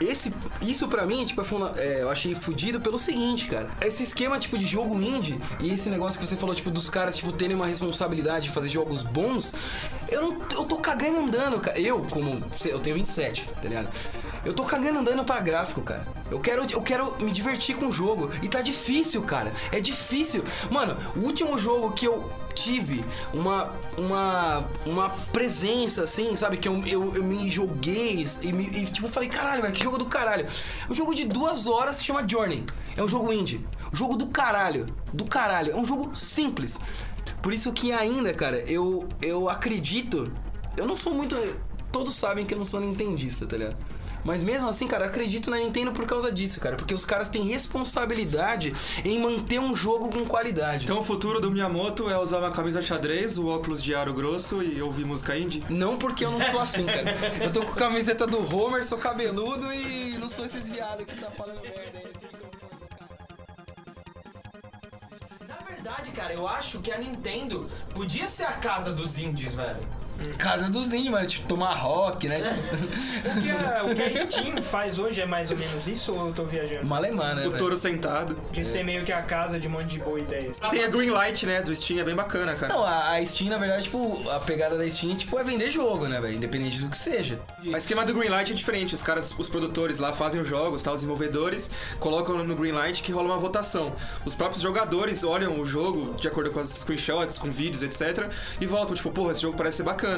Esse, 0.00 0.34
isso 0.60 0.88
pra 0.88 1.06
mim, 1.06 1.24
tipo, 1.24 1.40
é 1.40 1.44
funda- 1.44 1.72
é, 1.76 2.02
eu 2.02 2.10
achei 2.10 2.34
fudido 2.34 2.80
pelo 2.80 2.98
seguinte, 2.98 3.46
cara. 3.46 3.70
Esse 3.80 4.02
esquema, 4.02 4.38
tipo, 4.40 4.58
de 4.58 4.66
jogo 4.66 5.00
indie 5.00 5.40
e 5.60 5.72
esse 5.72 5.88
negócio 5.88 6.18
que 6.20 6.26
você 6.26 6.36
falou, 6.36 6.52
tipo, 6.52 6.68
dos 6.68 6.90
caras, 6.90 7.16
tipo, 7.16 7.30
terem 7.30 7.54
uma 7.54 7.66
responsabilidade 7.66 8.46
de 8.46 8.50
fazer 8.50 8.68
jogos 8.70 9.04
bons, 9.04 9.54
eu 10.08 10.20
não. 10.20 10.32
Eu 10.52 10.64
tô 10.64 10.78
cagando 10.78 11.18
andando, 11.18 11.60
cara. 11.60 11.78
Eu, 11.78 12.04
como. 12.10 12.42
Eu 12.64 12.80
tenho 12.80 12.96
27, 12.96 13.48
tá 13.62 13.68
ligado? 13.68 13.88
Eu 14.44 14.52
tô 14.52 14.64
cagando 14.64 14.98
andando 14.98 15.24
pra 15.24 15.40
gráfico, 15.40 15.80
cara. 15.80 16.06
Eu 16.30 16.38
quero, 16.40 16.66
eu 16.70 16.82
quero 16.82 17.16
me 17.20 17.32
divertir 17.32 17.76
com 17.76 17.86
o 17.86 17.92
jogo. 17.92 18.30
E 18.42 18.48
tá 18.48 18.60
difícil, 18.60 19.22
cara. 19.22 19.52
É 19.72 19.80
difícil. 19.80 20.44
Mano, 20.70 20.96
o 21.16 21.20
último 21.20 21.58
jogo 21.58 21.92
que 21.92 22.06
eu 22.06 22.30
tive 22.54 23.04
uma 23.32 23.72
uma 23.98 24.64
uma 24.86 25.10
presença 25.32 26.04
assim, 26.04 26.36
sabe? 26.36 26.56
Que 26.56 26.68
eu, 26.68 26.84
eu, 26.86 27.14
eu 27.14 27.24
me 27.24 27.50
joguei 27.50 28.24
e, 28.42 28.52
me, 28.52 28.66
e, 28.66 28.84
tipo 28.84 29.08
falei, 29.08 29.28
caralho, 29.28 29.62
velho, 29.62 29.74
que 29.74 29.82
jogo 29.82 29.98
do 29.98 30.06
caralho. 30.06 30.46
Um 30.88 30.94
jogo 30.94 31.14
de 31.14 31.24
duas 31.24 31.66
horas 31.66 31.96
se 31.96 32.04
chama 32.04 32.26
Journey. 32.26 32.64
É 32.96 33.02
um 33.02 33.08
jogo 33.08 33.32
indie. 33.32 33.66
Um 33.92 33.96
jogo 33.96 34.16
do 34.16 34.28
caralho. 34.28 34.86
Do 35.12 35.24
caralho. 35.24 35.72
É 35.72 35.76
um 35.76 35.84
jogo 35.84 36.14
simples. 36.14 36.78
Por 37.42 37.52
isso 37.52 37.72
que 37.72 37.92
ainda, 37.92 38.32
cara, 38.32 38.58
eu, 38.70 39.06
eu 39.20 39.48
acredito. 39.48 40.32
Eu 40.76 40.86
não 40.86 40.96
sou 40.96 41.14
muito. 41.14 41.36
Todos 41.92 42.14
sabem 42.14 42.44
que 42.46 42.54
eu 42.54 42.58
não 42.58 42.64
sou 42.64 42.80
nintendista, 42.80 43.46
tá 43.46 43.56
ligado? 43.56 43.76
Mas 44.24 44.42
mesmo 44.42 44.68
assim, 44.68 44.88
cara, 44.88 45.04
eu 45.04 45.08
acredito 45.08 45.50
na 45.50 45.58
Nintendo 45.58 45.92
por 45.92 46.06
causa 46.06 46.32
disso, 46.32 46.58
cara. 46.60 46.76
Porque 46.76 46.94
os 46.94 47.04
caras 47.04 47.28
têm 47.28 47.42
responsabilidade 47.44 48.72
em 49.04 49.18
manter 49.18 49.60
um 49.60 49.76
jogo 49.76 50.10
com 50.10 50.24
qualidade. 50.24 50.84
Então 50.84 50.98
o 50.98 51.02
futuro 51.02 51.40
do 51.40 51.50
Miyamoto 51.50 52.08
é 52.08 52.18
usar 52.18 52.38
uma 52.38 52.50
camisa 52.50 52.80
xadrez, 52.80 53.36
o 53.36 53.46
óculos 53.46 53.82
de 53.82 53.94
aro 53.94 54.14
grosso 54.14 54.62
e 54.62 54.80
ouvir 54.80 55.04
música 55.04 55.36
indie? 55.36 55.62
Não 55.68 55.98
porque 55.98 56.24
eu 56.24 56.30
não 56.30 56.40
sou 56.40 56.60
assim, 56.60 56.86
cara. 56.86 57.14
Eu 57.42 57.52
tô 57.52 57.62
com 57.64 57.72
a 57.72 57.76
camiseta 57.76 58.26
do 58.26 58.38
Homer, 58.54 58.84
sou 58.84 58.96
cabeludo 58.98 59.72
e 59.72 60.16
não 60.18 60.28
sou 60.28 60.44
esses 60.44 60.66
viados 60.66 61.04
que 61.06 61.16
tá 61.16 61.30
falando 61.30 61.60
merda 61.60 61.98
aí 61.98 62.04
nesse 62.12 62.26
microfone. 62.26 62.54
Na 65.46 65.56
verdade, 65.68 66.10
cara, 66.12 66.32
eu 66.32 66.48
acho 66.48 66.80
que 66.80 66.90
a 66.90 66.98
Nintendo 66.98 67.68
podia 67.94 68.26
ser 68.26 68.44
a 68.44 68.52
casa 68.52 68.90
dos 68.92 69.18
indies, 69.18 69.54
velho. 69.54 70.03
Casa 70.38 70.70
dos 70.70 70.92
índios, 70.92 71.10
mano. 71.12 71.26
Tipo, 71.26 71.46
tomar 71.48 71.74
rock, 71.74 72.28
né? 72.28 72.38
O 73.24 73.40
que, 73.40 73.50
a, 73.50 73.84
o 73.84 73.94
que 73.94 74.02
a 74.02 74.30
Steam 74.30 74.62
faz 74.62 74.98
hoje 74.98 75.20
é 75.20 75.26
mais 75.26 75.50
ou 75.50 75.56
menos 75.56 75.86
isso 75.86 76.12
ou 76.12 76.28
eu 76.28 76.32
tô 76.32 76.44
viajando? 76.44 76.82
Uma 76.82 76.96
alemã, 76.96 77.34
né? 77.34 77.42
O 77.42 77.50
velho? 77.50 77.58
touro 77.58 77.76
sentado. 77.76 78.38
De 78.52 78.64
ser 78.64 78.84
meio 78.84 79.04
que 79.04 79.12
a 79.12 79.22
casa 79.22 79.58
de 79.58 79.68
um 79.68 79.70
monte 79.70 79.86
de 79.86 79.98
boa 79.98 80.18
ideias. 80.18 80.58
Tem 80.70 80.84
a 80.84 80.88
Green 80.88 81.10
Light, 81.10 81.46
né, 81.46 81.62
do 81.62 81.74
Steam, 81.74 82.00
é 82.00 82.04
bem 82.04 82.14
bacana, 82.14 82.54
cara. 82.54 82.72
Não, 82.72 82.84
a, 82.84 83.12
a 83.12 83.26
Steam, 83.26 83.50
na 83.50 83.58
verdade, 83.58 83.84
tipo, 83.84 84.22
a 84.30 84.40
pegada 84.40 84.76
da 84.76 84.88
Steam, 84.90 85.16
tipo, 85.16 85.38
é 85.38 85.44
vender 85.44 85.70
jogo, 85.70 86.06
né, 86.06 86.20
velho? 86.20 86.34
Independente 86.34 86.80
do 86.80 86.88
que 86.88 86.96
seja. 86.96 87.40
O 87.64 87.76
esquema 87.76 88.04
do 88.04 88.14
Greenlight 88.14 88.52
é 88.52 88.54
diferente. 88.54 88.94
Os 88.94 89.02
caras, 89.02 89.34
os 89.36 89.48
produtores 89.48 89.98
lá 89.98 90.12
fazem 90.12 90.40
os 90.40 90.46
jogos, 90.48 90.82
tá? 90.82 90.90
Os 90.90 90.96
desenvolvedores 90.96 91.70
colocam 91.98 92.42
no 92.44 92.54
Greenlight 92.54 93.02
que 93.02 93.12
rola 93.12 93.26
uma 93.26 93.38
votação. 93.38 93.92
Os 94.24 94.34
próprios 94.34 94.62
jogadores 94.62 95.24
olham 95.24 95.60
o 95.60 95.66
jogo 95.66 96.14
de 96.14 96.28
acordo 96.28 96.50
com 96.50 96.60
as 96.60 96.68
screenshots, 96.68 97.38
com 97.38 97.50
vídeos, 97.50 97.82
etc. 97.82 98.30
E 98.60 98.66
voltam, 98.66 98.94
tipo, 98.94 99.10
porra, 99.10 99.32
esse 99.32 99.42
jogo 99.42 99.56
parece 99.56 99.78
ser 99.78 99.82
bacana. 99.82 100.13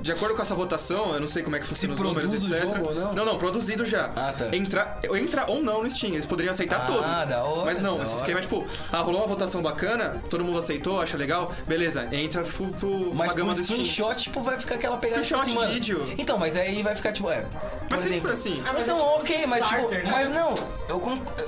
De 0.00 0.12
acordo 0.12 0.34
com 0.34 0.42
essa 0.42 0.54
votação, 0.54 1.14
eu 1.14 1.20
não 1.20 1.26
sei 1.28 1.42
como 1.42 1.56
é 1.56 1.58
que 1.58 1.66
funciona 1.66 1.94
os 1.94 2.00
números, 2.00 2.32
etc. 2.32 2.60
jogo 2.62 2.84
ou 2.88 2.94
não? 2.94 3.12
Não, 3.14 3.24
não, 3.24 3.36
produzido 3.38 3.84
já. 3.84 4.10
Ah, 4.16 4.32
tá. 4.36 4.54
Entra, 4.54 4.98
entra 5.14 5.44
ou 5.48 5.62
não 5.62 5.82
no 5.82 5.90
Steam. 5.90 6.12
Eles 6.12 6.26
poderiam 6.26 6.50
aceitar 6.52 6.82
Ah, 6.82 6.86
todos. 6.86 7.26
da 7.28 7.42
hora, 7.42 7.64
Mas 7.64 7.80
não, 7.80 7.96
da 7.98 8.04
esse 8.04 8.12
hora. 8.12 8.20
esquema 8.22 8.38
é 8.38 8.42
tipo, 8.42 8.64
ah, 8.92 8.98
rolou 8.98 9.20
uma 9.20 9.26
votação 9.26 9.62
bacana, 9.62 10.20
todo 10.30 10.44
mundo 10.44 10.58
aceitou, 10.58 11.00
acha 11.00 11.16
legal, 11.16 11.52
beleza, 11.66 12.08
entra 12.12 12.42
pro, 12.42 12.68
pro 12.68 13.14
Mas 13.14 13.28
uma 13.28 13.34
gama 13.34 13.54
do 13.54 13.64
Steam. 13.64 13.84
screenshot, 13.84 14.16
tipo, 14.22 14.42
vai 14.42 14.58
ficar 14.58 14.74
aquela 14.76 14.96
pegada 14.96 15.22
tipo 15.22 15.36
Screenshot, 15.38 15.50
assim, 15.50 15.58
mano. 15.60 15.72
vídeo. 15.72 16.14
Então, 16.18 16.38
mas 16.38 16.56
aí 16.56 16.82
vai 16.82 16.94
ficar, 16.96 17.12
tipo, 17.12 17.30
é. 17.30 17.44
Mas 17.92 18.00
sempre 18.00 18.20
foi 18.20 18.32
assim. 18.32 18.62
Ah, 18.66 18.72
mas 18.72 18.82
então, 18.82 18.96
é 18.96 19.00
tipo 19.00 19.20
ok, 19.20 19.46
mas 19.46 19.66
tipo. 19.66 19.88
Né? 19.88 20.02
Mas 20.10 20.28
não, 20.28 20.54
eu. 20.88 21.02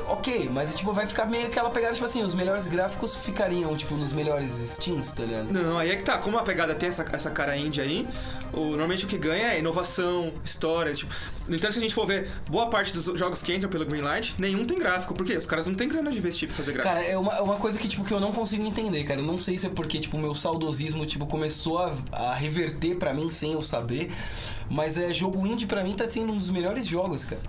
Ok, 0.09 0.49
mas 0.53 0.75
tipo, 0.75 0.93
vai 0.93 1.07
ficar 1.07 1.27
meio 1.27 1.47
aquela 1.47 1.71
pegada, 1.71 1.95
tipo 1.95 2.05
assim, 2.05 2.23
os 2.23 2.35
melhores 2.35 2.67
gráficos 2.67 3.15
ficariam, 3.15 3.77
tipo, 3.77 3.95
nos 3.95 4.13
melhores 4.13 4.51
Steams, 4.51 5.13
tá 5.13 5.25
ligado? 5.25 5.53
Não, 5.53 5.79
aí 5.79 5.91
é 5.91 5.97
que 5.97 6.05
tá. 6.05 6.19
Como 6.19 6.39
a 6.39 6.43
pegada 6.43 6.75
tem 6.75 6.89
essa, 6.89 7.05
essa 7.13 7.31
cara 7.31 7.57
indie 7.57 7.81
aí, 7.81 8.09
o, 8.53 8.71
normalmente 8.71 9.05
o 9.05 9.09
que 9.09 9.19
ganha 9.19 9.49
é 9.49 9.59
inovação, 9.59 10.33
histórias. 10.45 10.99
Tipo, 10.99 11.13
no 11.49 11.57
entanto, 11.57 11.73
se 11.73 11.79
a 11.79 11.83
gente 11.83 11.95
for 11.95 12.07
ver 12.07 12.29
boa 12.49 12.69
parte 12.69 12.93
dos 12.93 13.05
jogos 13.19 13.43
que 13.43 13.55
entram 13.55 13.69
pelo 13.69 13.85
Greenlight, 13.85 14.35
nenhum 14.39 14.65
tem 14.65 14.79
gráfico. 14.79 15.15
Por 15.15 15.27
quê? 15.27 15.37
Os 15.37 15.47
caras 15.47 15.67
não 15.67 15.75
têm 15.75 15.89
grana 15.89 16.11
de 16.11 16.19
investir 16.19 16.49
pra 16.49 16.57
fazer 16.57 16.73
gráfico. 16.73 16.95
Cara, 16.95 17.07
é 17.07 17.17
uma, 17.19 17.35
é 17.35 17.41
uma 17.41 17.57
coisa 17.57 17.79
que, 17.79 17.89
tipo, 17.89 18.05
que 18.05 18.13
eu 18.13 18.21
não 18.21 18.33
consigo 18.33 18.65
entender, 18.65 19.05
cara. 19.05 19.21
Eu 19.21 19.27
não 19.27 19.39
sei 19.39 19.59
se 19.59 19.67
é 19.67 19.69
porque, 19.69 20.01
tipo, 20.01 20.17
o 20.17 20.21
meu 20.21 20.35
saudosismo, 20.35 21.05
tipo, 21.07 21.27
começou 21.27 21.79
a, 21.79 21.95
a 22.13 22.35
reverter 22.35 22.97
pra 22.97 23.13
mim 23.13 23.29
sem 23.29 23.53
eu 23.53 23.63
saber. 23.63 24.11
Mas 24.71 24.97
é 24.97 25.13
jogo 25.13 25.47
indie 25.47 25.67
pra 25.67 25.85
mim 25.85 25.95
tá 25.95 26.09
sendo 26.09 26.33
um 26.33 26.37
dos 26.37 26.51
melhores 26.51 26.87
jogos, 26.87 27.25
cara. 27.25 27.41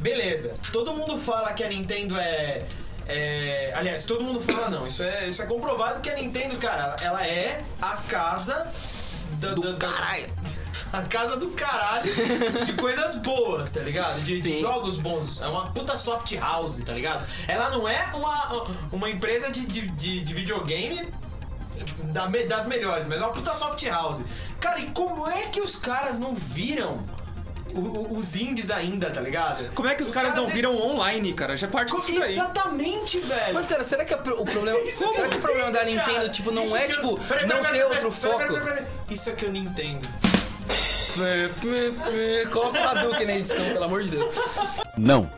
beleza. 0.00 0.54
Todo 0.72 0.92
mundo 0.92 1.18
fala 1.18 1.52
que 1.52 1.64
a 1.64 1.68
Nintendo 1.68 2.16
é. 2.18 2.62
é- 3.08 3.72
aliás, 3.74 4.04
todo 4.04 4.22
mundo 4.22 4.40
fala 4.40 4.68
não. 4.70 4.86
Isso 4.86 5.02
é, 5.02 5.28
isso 5.28 5.42
é 5.42 5.46
comprovado 5.46 6.00
que 6.00 6.10
a 6.10 6.14
Nintendo, 6.14 6.56
cara, 6.58 6.96
ela 7.02 7.26
é 7.26 7.62
a 7.80 7.96
casa 8.08 8.66
da- 9.40 9.52
Do 9.52 9.62
da- 9.62 9.72
da- 9.72 9.78
caralho. 9.92 10.32
a 10.92 11.02
casa 11.02 11.36
do 11.36 11.48
caralho 11.50 12.10
de 12.64 12.72
coisas 12.74 13.16
boas, 13.16 13.72
tá 13.72 13.80
ligado? 13.80 14.20
De, 14.20 14.40
de 14.40 14.60
jogos 14.60 14.96
bons. 14.98 15.40
É 15.40 15.46
uma 15.48 15.66
puta 15.72 15.96
soft 15.96 16.32
house, 16.36 16.78
tá 16.80 16.92
ligado? 16.92 17.26
Ela 17.48 17.70
não 17.70 17.88
é 17.88 18.10
uma, 18.14 18.66
uma 18.92 19.10
empresa 19.10 19.50
de, 19.50 19.66
de, 19.66 19.88
de- 19.88 20.22
de 20.22 20.34
videogame 20.34 21.08
da 22.12 22.26
das 22.48 22.66
melhores, 22.66 23.06
mas 23.08 23.18
é 23.20 23.24
uma 23.24 23.32
puta 23.32 23.54
soft 23.54 23.82
house. 23.86 24.22
Cara, 24.60 24.78
e 24.80 24.86
como 24.90 25.28
é 25.28 25.42
que 25.46 25.60
os 25.60 25.76
caras 25.76 26.18
não 26.18 26.34
viram 26.34 27.04
o- 27.74 28.16
os 28.16 28.34
indies 28.36 28.70
ainda, 28.70 29.10
tá 29.10 29.20
ligado? 29.20 29.70
Como 29.74 29.88
é 29.88 29.94
que 29.94 30.02
os, 30.02 30.10
caras, 30.10 30.34
não 30.34 30.46
viram 30.46 30.76
online, 30.80 31.32
cara? 31.34 31.56
Já 31.56 31.68
parte 31.68 31.94
disso 31.94 32.18
daí. 32.18 32.32
Exatamente, 32.32 33.18
velho. 33.18 33.54
Mas, 33.54 33.66
cara, 33.66 33.82
será 33.84 34.04
que 34.04 34.14
a 34.14 34.16
o 34.16 34.44
problema. 34.44 34.78
Isso 34.80 35.12
será 35.14 35.28
que 35.28 35.36
o 35.36 35.40
problema 35.40 35.70
da 35.70 35.80
cara, 35.80 35.90
Nintendo, 35.90 36.28
tipo, 36.30 36.50
não 36.50 36.62
isso 36.64 36.76
é, 36.76 36.84
eu- 36.86 36.90
tipo, 36.90 37.20
Peraí, 37.20 37.46
não 37.46 37.56
peraí, 37.56 37.62
ter 37.64 37.70
peraí, 37.70 37.82
outro 37.82 38.12
peraí, 38.12 38.12
foco? 38.32 38.38
peraí, 38.38 38.60
peraí, 38.64 38.76
peraí. 38.84 38.86
Isso 39.10 39.28
é 39.30 39.32
que 39.34 39.44
eu 39.44 39.50
não 39.50 39.56
entendo. 39.58 40.08
Coloca 42.52 42.78
o 42.80 42.88
Hadouken 42.88 43.26
na 43.26 43.34
edição, 43.34 43.64
pelo 43.64 43.84
amor 43.84 44.02
de 44.02 44.10
Deus. 44.10 44.34
Não. 44.96 45.30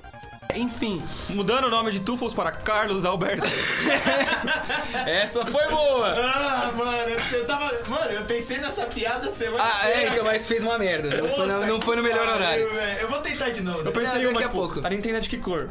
Enfim, 0.59 1.03
Mudando 1.31 1.67
o 1.67 1.71
nome 1.71 1.91
de 1.91 2.01
Tufos 2.01 2.35
para 2.35 2.51
Carlos 2.53 3.05
Alberto. 3.05 3.47
essa 5.07 5.45
foi 5.47 5.69
boa! 5.69 6.09
Ah, 6.19 6.73
mano, 6.77 7.11
eu, 7.33 7.47
tava. 7.47 7.73
Mano, 7.89 8.11
eu 8.11 8.25
pensei 8.25 8.59
nessa 8.59 8.87
piada 8.87 9.31
semana. 9.31 9.63
Ah, 9.63 9.81
é, 9.85 9.91
inteira, 9.91 10.01
então, 10.09 10.25
cara. 10.25 10.37
mas 10.37 10.47
fez 10.47 10.63
uma 10.63 10.79
merda. 10.79 11.17
Não 11.23 11.29
foi, 11.29 11.47
no- 11.47 11.67
não 11.67 11.81
foi 11.81 11.97
no 11.97 12.03
melhor 12.03 12.29
horário. 12.29 12.73
velho. 12.73 13.01
Eu 13.01 13.09
vou 13.09 13.21
tentar 13.21 13.51
de 13.51 13.63
novo. 13.63 13.81
Eu 13.85 13.93
pensei 13.93 14.21
em 14.21 14.23
daqui 14.25 14.27
uma, 14.27 14.41
a 14.41 14.43
tipo, 14.45 14.55
pouco. 14.55 14.87
a 14.87 14.91
Nintendo 14.91 15.17
é 15.17 15.21
de 15.21 15.29
que 15.29 15.39
cor? 15.39 15.69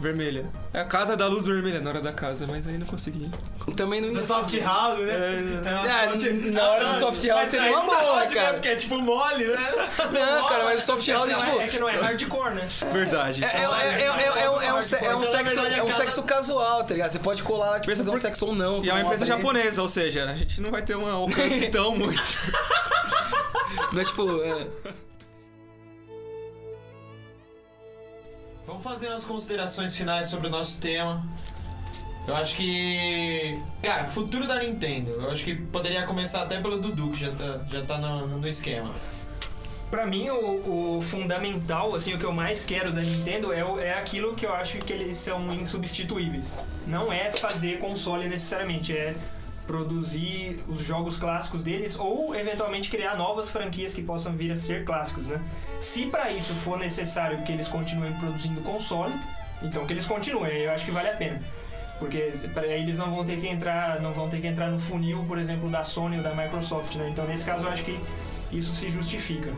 Vermelha. 0.00 0.46
É 0.72 0.80
a 0.80 0.84
casa 0.84 1.16
da 1.16 1.26
luz 1.26 1.44
vermelha 1.46 1.80
na 1.80 1.90
hora 1.90 2.00
da 2.00 2.12
casa, 2.12 2.46
mas 2.48 2.68
aí 2.68 2.78
não 2.78 2.86
consegui. 2.86 3.28
Também 3.76 4.00
não 4.00 4.12
Do 4.12 4.22
soft 4.22 4.54
house, 4.62 5.00
né? 5.00 5.12
É, 5.64 5.70
uma 5.70 5.70
Ah, 5.70 6.52
na 6.52 6.70
hora 6.70 6.84
do 6.92 7.00
soft 7.00 7.24
house 7.26 7.52
uma 7.70 7.82
não 7.82 8.16
né? 8.20 8.26
cara. 8.34 8.52
Porque 8.54 8.68
é 8.68 8.76
tipo 8.76 8.96
mole, 9.00 9.44
né? 9.44 9.56
Não, 10.12 10.48
cara, 10.48 10.64
mas 10.64 10.82
o 10.82 10.86
soft 10.86 11.06
house, 11.08 11.30
Não, 11.30 11.38
tipo. 11.40 11.60
é, 11.60 11.64
é 11.64 11.68
que 11.68 11.78
não 11.78 11.88
é 11.88 11.96
hardcore, 11.96 12.54
né? 12.54 12.68
Verdade. 12.92 13.44
É, 13.44 13.46
é, 13.46 13.50
é, 13.60 14.02
é, 14.02 14.04
é, 14.04 14.44
é, 14.44 14.50
um- 14.50 14.60
é 14.62 14.72
é 14.78 14.82
sexo, 14.82 15.04
é 15.04 15.16
casual, 16.22 16.84
tá 16.84 16.94
ligado? 16.94 17.10
Você 17.10 17.18
pode 17.18 17.42
colar 17.42 17.70
lá, 17.70 17.80
tipo, 17.80 17.90
fazer 17.96 18.08
um 18.08 18.12
por- 18.12 18.20
sexo 18.20 18.46
ou 18.46 18.54
não. 18.54 18.84
E 18.84 18.88
é 18.88 18.92
uma 18.92 19.00
tomar 19.00 19.00
empresa 19.02 19.26
japonesa, 19.26 19.82
ou 19.82 19.88
seja, 19.88 20.24
a 20.26 20.34
gente 20.36 20.60
não 20.60 20.70
vai 20.70 20.82
ter 20.82 20.96
um 20.96 21.06
alcance 21.10 21.68
tão 21.68 21.94
muito. 21.96 22.22
Mas, 23.92 24.08
tipo, 24.08 24.22
Vamos 28.78 28.92
fazer 28.92 29.08
umas 29.08 29.24
considerações 29.24 29.96
finais 29.96 30.28
sobre 30.28 30.46
o 30.46 30.50
nosso 30.50 30.80
tema. 30.80 31.26
Eu 32.28 32.36
acho 32.36 32.54
que. 32.54 33.60
Cara, 33.82 34.04
futuro 34.04 34.46
da 34.46 34.60
Nintendo. 34.60 35.10
Eu 35.10 35.32
acho 35.32 35.42
que 35.42 35.56
poderia 35.56 36.04
começar 36.04 36.42
até 36.42 36.60
pelo 36.60 36.78
Dudu, 36.78 37.10
que 37.10 37.18
já 37.18 37.32
tá, 37.32 37.60
já 37.68 37.82
tá 37.82 37.98
no, 37.98 38.38
no 38.38 38.46
esquema. 38.46 38.94
Pra 39.90 40.06
mim, 40.06 40.28
o, 40.30 40.98
o 40.98 41.02
fundamental, 41.02 41.92
assim, 41.92 42.14
o 42.14 42.18
que 42.18 42.24
eu 42.24 42.32
mais 42.32 42.64
quero 42.64 42.92
da 42.92 43.00
Nintendo 43.00 43.52
é, 43.52 43.62
é 43.88 43.94
aquilo 43.94 44.36
que 44.36 44.46
eu 44.46 44.54
acho 44.54 44.78
que 44.78 44.92
eles 44.92 45.16
são 45.16 45.52
insubstituíveis. 45.52 46.52
Não 46.86 47.12
é 47.12 47.32
fazer 47.32 47.80
console 47.80 48.28
necessariamente, 48.28 48.96
é 48.96 49.16
produzir 49.68 50.64
os 50.66 50.82
jogos 50.82 51.16
clássicos 51.16 51.62
deles 51.62 51.94
ou 51.96 52.34
eventualmente 52.34 52.88
criar 52.90 53.16
novas 53.16 53.48
franquias 53.50 53.92
que 53.94 54.02
possam 54.02 54.32
vir 54.32 54.50
a 54.50 54.56
ser 54.56 54.84
clássicos, 54.84 55.28
né? 55.28 55.40
Se 55.80 56.06
pra 56.06 56.30
isso 56.32 56.52
for 56.54 56.78
necessário 56.78 57.42
que 57.42 57.52
eles 57.52 57.68
continuem 57.68 58.12
produzindo 58.14 58.60
console, 58.62 59.14
então 59.62 59.86
que 59.86 59.92
eles 59.92 60.06
continuem, 60.06 60.56
eu 60.62 60.72
acho 60.72 60.84
que 60.84 60.90
vale 60.90 61.08
a 61.10 61.14
pena. 61.16 61.40
Porque 62.00 62.32
para 62.54 62.66
eles 62.66 62.96
não 62.96 63.14
vão 63.14 63.24
ter 63.24 63.38
que 63.40 63.46
entrar, 63.46 64.00
não 64.00 64.12
vão 64.12 64.28
ter 64.28 64.40
que 64.40 64.46
entrar 64.46 64.68
no 64.70 64.78
funil, 64.80 65.24
por 65.28 65.36
exemplo, 65.38 65.68
da 65.68 65.82
Sony 65.84 66.16
ou 66.16 66.22
da 66.22 66.32
Microsoft, 66.34 66.94
né? 66.96 67.08
Então 67.10 67.24
nesse 67.26 67.44
caso 67.44 67.64
eu 67.66 67.70
acho 67.70 67.84
que 67.84 67.98
isso 68.50 68.72
se 68.74 68.88
justifica. 68.88 69.52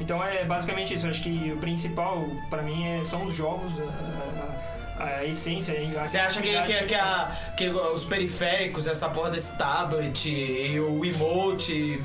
Então 0.00 0.22
é 0.22 0.44
basicamente 0.44 0.94
isso. 0.94 1.06
Eu 1.06 1.10
acho 1.10 1.22
que 1.22 1.52
o 1.54 1.58
principal 1.58 2.24
pra 2.50 2.62
mim 2.62 2.86
é- 2.86 3.04
são 3.04 3.24
os 3.24 3.34
jogos, 3.34 3.72
a, 3.80 3.84
a- 3.84 4.79
a 5.00 5.24
essência. 5.24 5.74
a 6.00 6.06
Você 6.06 6.18
acha 6.18 6.40
que, 6.42 6.62
que, 6.62 6.84
que, 6.84 6.94
a- 6.94 7.30
que 7.56 7.68
os 7.68 8.04
periféricos, 8.04 8.86
essa 8.86 9.08
porra 9.08 9.30
desse 9.30 9.56
tablet 9.56 10.28
e 10.28 10.78
o 10.80 11.04
emote. 11.04 12.02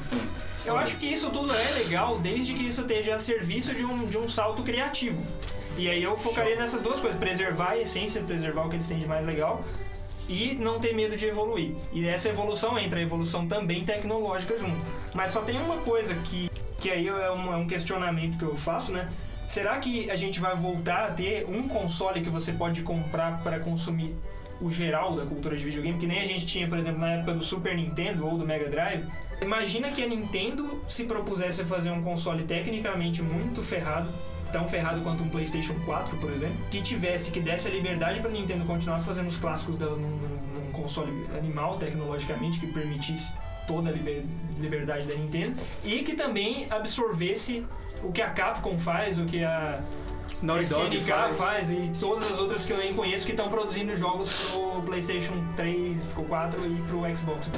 Eu 0.65 0.77
acho 0.77 0.99
que 0.99 1.13
isso 1.13 1.29
tudo 1.29 1.53
é 1.53 1.71
legal 1.83 2.17
desde 2.19 2.53
que 2.53 2.63
isso 2.65 2.81
esteja 2.81 3.15
a 3.15 3.19
serviço 3.19 3.73
de 3.75 3.85
um, 3.85 4.05
de 4.05 4.17
um 4.17 4.27
salto 4.27 4.63
criativo. 4.63 5.23
E 5.77 5.89
aí 5.89 6.01
eu 6.01 6.17
focaria 6.17 6.55
nessas 6.55 6.81
duas 6.81 6.99
coisas: 6.99 7.19
preservar 7.19 7.71
a 7.71 7.77
essência, 7.77 8.21
preservar 8.21 8.65
o 8.65 8.69
que 8.69 8.77
eles 8.77 8.87
têm 8.87 8.97
de 8.97 9.05
mais 9.05 9.25
legal 9.25 9.63
e 10.27 10.55
não 10.55 10.79
ter 10.79 10.93
medo 10.95 11.15
de 11.15 11.27
evoluir. 11.27 11.75
E 11.93 12.07
essa 12.07 12.29
evolução 12.29 12.79
entra 12.79 12.97
a 12.99 13.01
evolução 13.03 13.45
também 13.47 13.83
tecnológica 13.83 14.57
junto. 14.57 14.81
Mas 15.13 15.29
só 15.29 15.41
tem 15.41 15.59
uma 15.61 15.77
coisa 15.77 16.15
que, 16.15 16.49
que 16.79 16.89
aí 16.89 17.07
é 17.07 17.31
um, 17.31 17.53
é 17.53 17.57
um 17.57 17.67
questionamento 17.67 18.37
que 18.37 18.43
eu 18.45 18.55
faço, 18.55 18.91
né? 18.91 19.07
Será 19.47 19.77
que 19.77 20.09
a 20.09 20.15
gente 20.15 20.39
vai 20.39 20.55
voltar 20.55 21.05
a 21.05 21.11
ter 21.11 21.45
um 21.47 21.67
console 21.67 22.21
que 22.21 22.29
você 22.29 22.51
pode 22.51 22.81
comprar 22.81 23.41
para 23.43 23.59
consumir 23.59 24.15
o 24.61 24.71
geral 24.71 25.13
da 25.15 25.25
cultura 25.25 25.55
de 25.57 25.63
videogame, 25.63 25.99
que 25.99 26.07
nem 26.07 26.19
a 26.21 26.25
gente 26.25 26.45
tinha, 26.45 26.67
por 26.67 26.77
exemplo, 26.77 26.99
na 26.99 27.11
época 27.11 27.33
do 27.33 27.43
Super 27.43 27.75
Nintendo 27.75 28.25
ou 28.25 28.37
do 28.37 28.45
Mega 28.45 28.69
Drive? 28.69 29.03
Imagina 29.41 29.89
que 29.89 30.01
a 30.03 30.07
Nintendo 30.07 30.81
se 30.87 31.03
propusesse 31.03 31.61
a 31.61 31.65
fazer 31.65 31.91
um 31.91 32.01
console 32.01 32.43
tecnicamente 32.43 33.21
muito 33.21 33.61
ferrado, 33.61 34.09
tão 34.51 34.67
ferrado 34.67 35.01
quanto 35.01 35.23
um 35.23 35.29
PlayStation 35.29 35.75
4, 35.85 36.17
por 36.17 36.31
exemplo, 36.31 36.55
que 36.71 36.81
tivesse, 36.81 37.31
que 37.31 37.39
desse 37.41 37.67
a 37.67 37.71
liberdade 37.71 38.21
para 38.21 38.31
Nintendo 38.31 38.63
continuar 38.65 38.99
fazendo 39.01 39.27
os 39.27 39.37
clássicos 39.37 39.77
dela 39.77 39.97
num, 39.97 40.09
num- 40.09 40.65
num 40.65 40.71
console 40.71 41.11
animal 41.37 41.77
tecnologicamente 41.77 42.57
que 42.59 42.67
permitisse 42.67 43.31
toda 43.67 43.89
a 43.89 43.91
liber- 43.91 44.23
liberdade 44.57 45.05
da 45.05 45.15
Nintendo 45.15 45.53
e 45.83 45.99
que 46.03 46.13
também 46.15 46.65
absorvesse 46.69 47.65
o 48.03 48.11
que 48.11 48.21
a 48.21 48.29
Capcom 48.29 48.77
faz, 48.77 49.17
o 49.17 49.25
que 49.25 49.43
a 49.43 49.81
Naughty 50.41 50.69
Dog 50.69 50.97
SNK 50.97 51.11
faz. 51.11 51.37
faz 51.37 51.69
e 51.69 51.91
todas 51.99 52.31
as 52.31 52.39
outras 52.39 52.65
que 52.65 52.73
eu 52.73 52.77
nem 52.77 52.93
conheço 52.93 53.25
que 53.25 53.31
estão 53.31 53.49
produzindo 53.49 53.95
jogos 53.95 54.51
pro 54.51 54.81
PlayStation 54.83 55.43
3, 55.55 56.03
pro 56.05 56.23
4 56.23 56.65
e 56.65 56.81
pro 56.83 57.15
Xbox. 57.15 57.49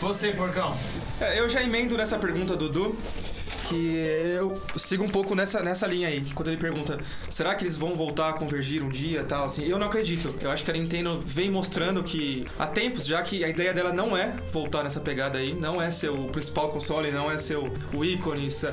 Você, 0.00 0.32
porcão. 0.32 0.74
É, 1.20 1.38
eu 1.38 1.48
já 1.48 1.62
emendo 1.62 1.96
nessa 1.96 2.18
pergunta, 2.18 2.56
Dudu, 2.56 2.96
que 3.68 3.96
eu 4.34 4.60
sigo 4.76 5.04
um 5.04 5.08
pouco 5.08 5.34
nessa, 5.34 5.62
nessa 5.62 5.86
linha 5.86 6.08
aí. 6.08 6.24
Quando 6.34 6.48
ele 6.48 6.56
pergunta, 6.56 6.98
será 7.28 7.54
que 7.54 7.64
eles 7.64 7.76
vão 7.76 7.94
voltar 7.94 8.30
a 8.30 8.32
convergir 8.32 8.82
um 8.82 8.88
dia 8.88 9.22
tal, 9.24 9.44
assim? 9.44 9.64
Eu 9.64 9.78
não 9.78 9.86
acredito. 9.86 10.34
Eu 10.40 10.50
acho 10.50 10.64
que 10.64 10.70
a 10.70 10.74
Nintendo 10.74 11.20
vem 11.24 11.50
mostrando 11.50 12.02
que 12.02 12.46
há 12.58 12.66
tempos, 12.66 13.06
já 13.06 13.22
que 13.22 13.44
a 13.44 13.48
ideia 13.48 13.72
dela 13.72 13.92
não 13.92 14.16
é 14.16 14.34
voltar 14.50 14.82
nessa 14.82 15.00
pegada 15.00 15.38
aí, 15.38 15.54
não 15.54 15.80
é 15.80 15.90
ser 15.90 16.08
o 16.08 16.24
principal 16.28 16.70
console, 16.70 17.10
não 17.12 17.30
é 17.30 17.38
ser 17.38 17.58
o, 17.58 17.70
o 17.92 18.04
ícone. 18.04 18.46
isso 18.46 18.66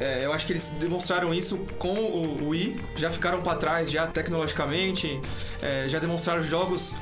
é- 0.00 0.24
eu 0.24 0.32
acho 0.32 0.46
que 0.46 0.52
eles 0.52 0.70
demonstraram 0.78 1.32
isso 1.32 1.58
com 1.78 1.94
o, 1.94 2.48
Wii, 2.48 2.80
já 2.96 3.10
ficaram 3.10 3.40
pra 3.42 3.54
trás 3.54 3.90
já 3.90 4.06
tecnologicamente, 4.06 5.20
é, 5.62 5.88
já 5.88 5.98
demonstraram 5.98 6.42
jogos 6.42 6.94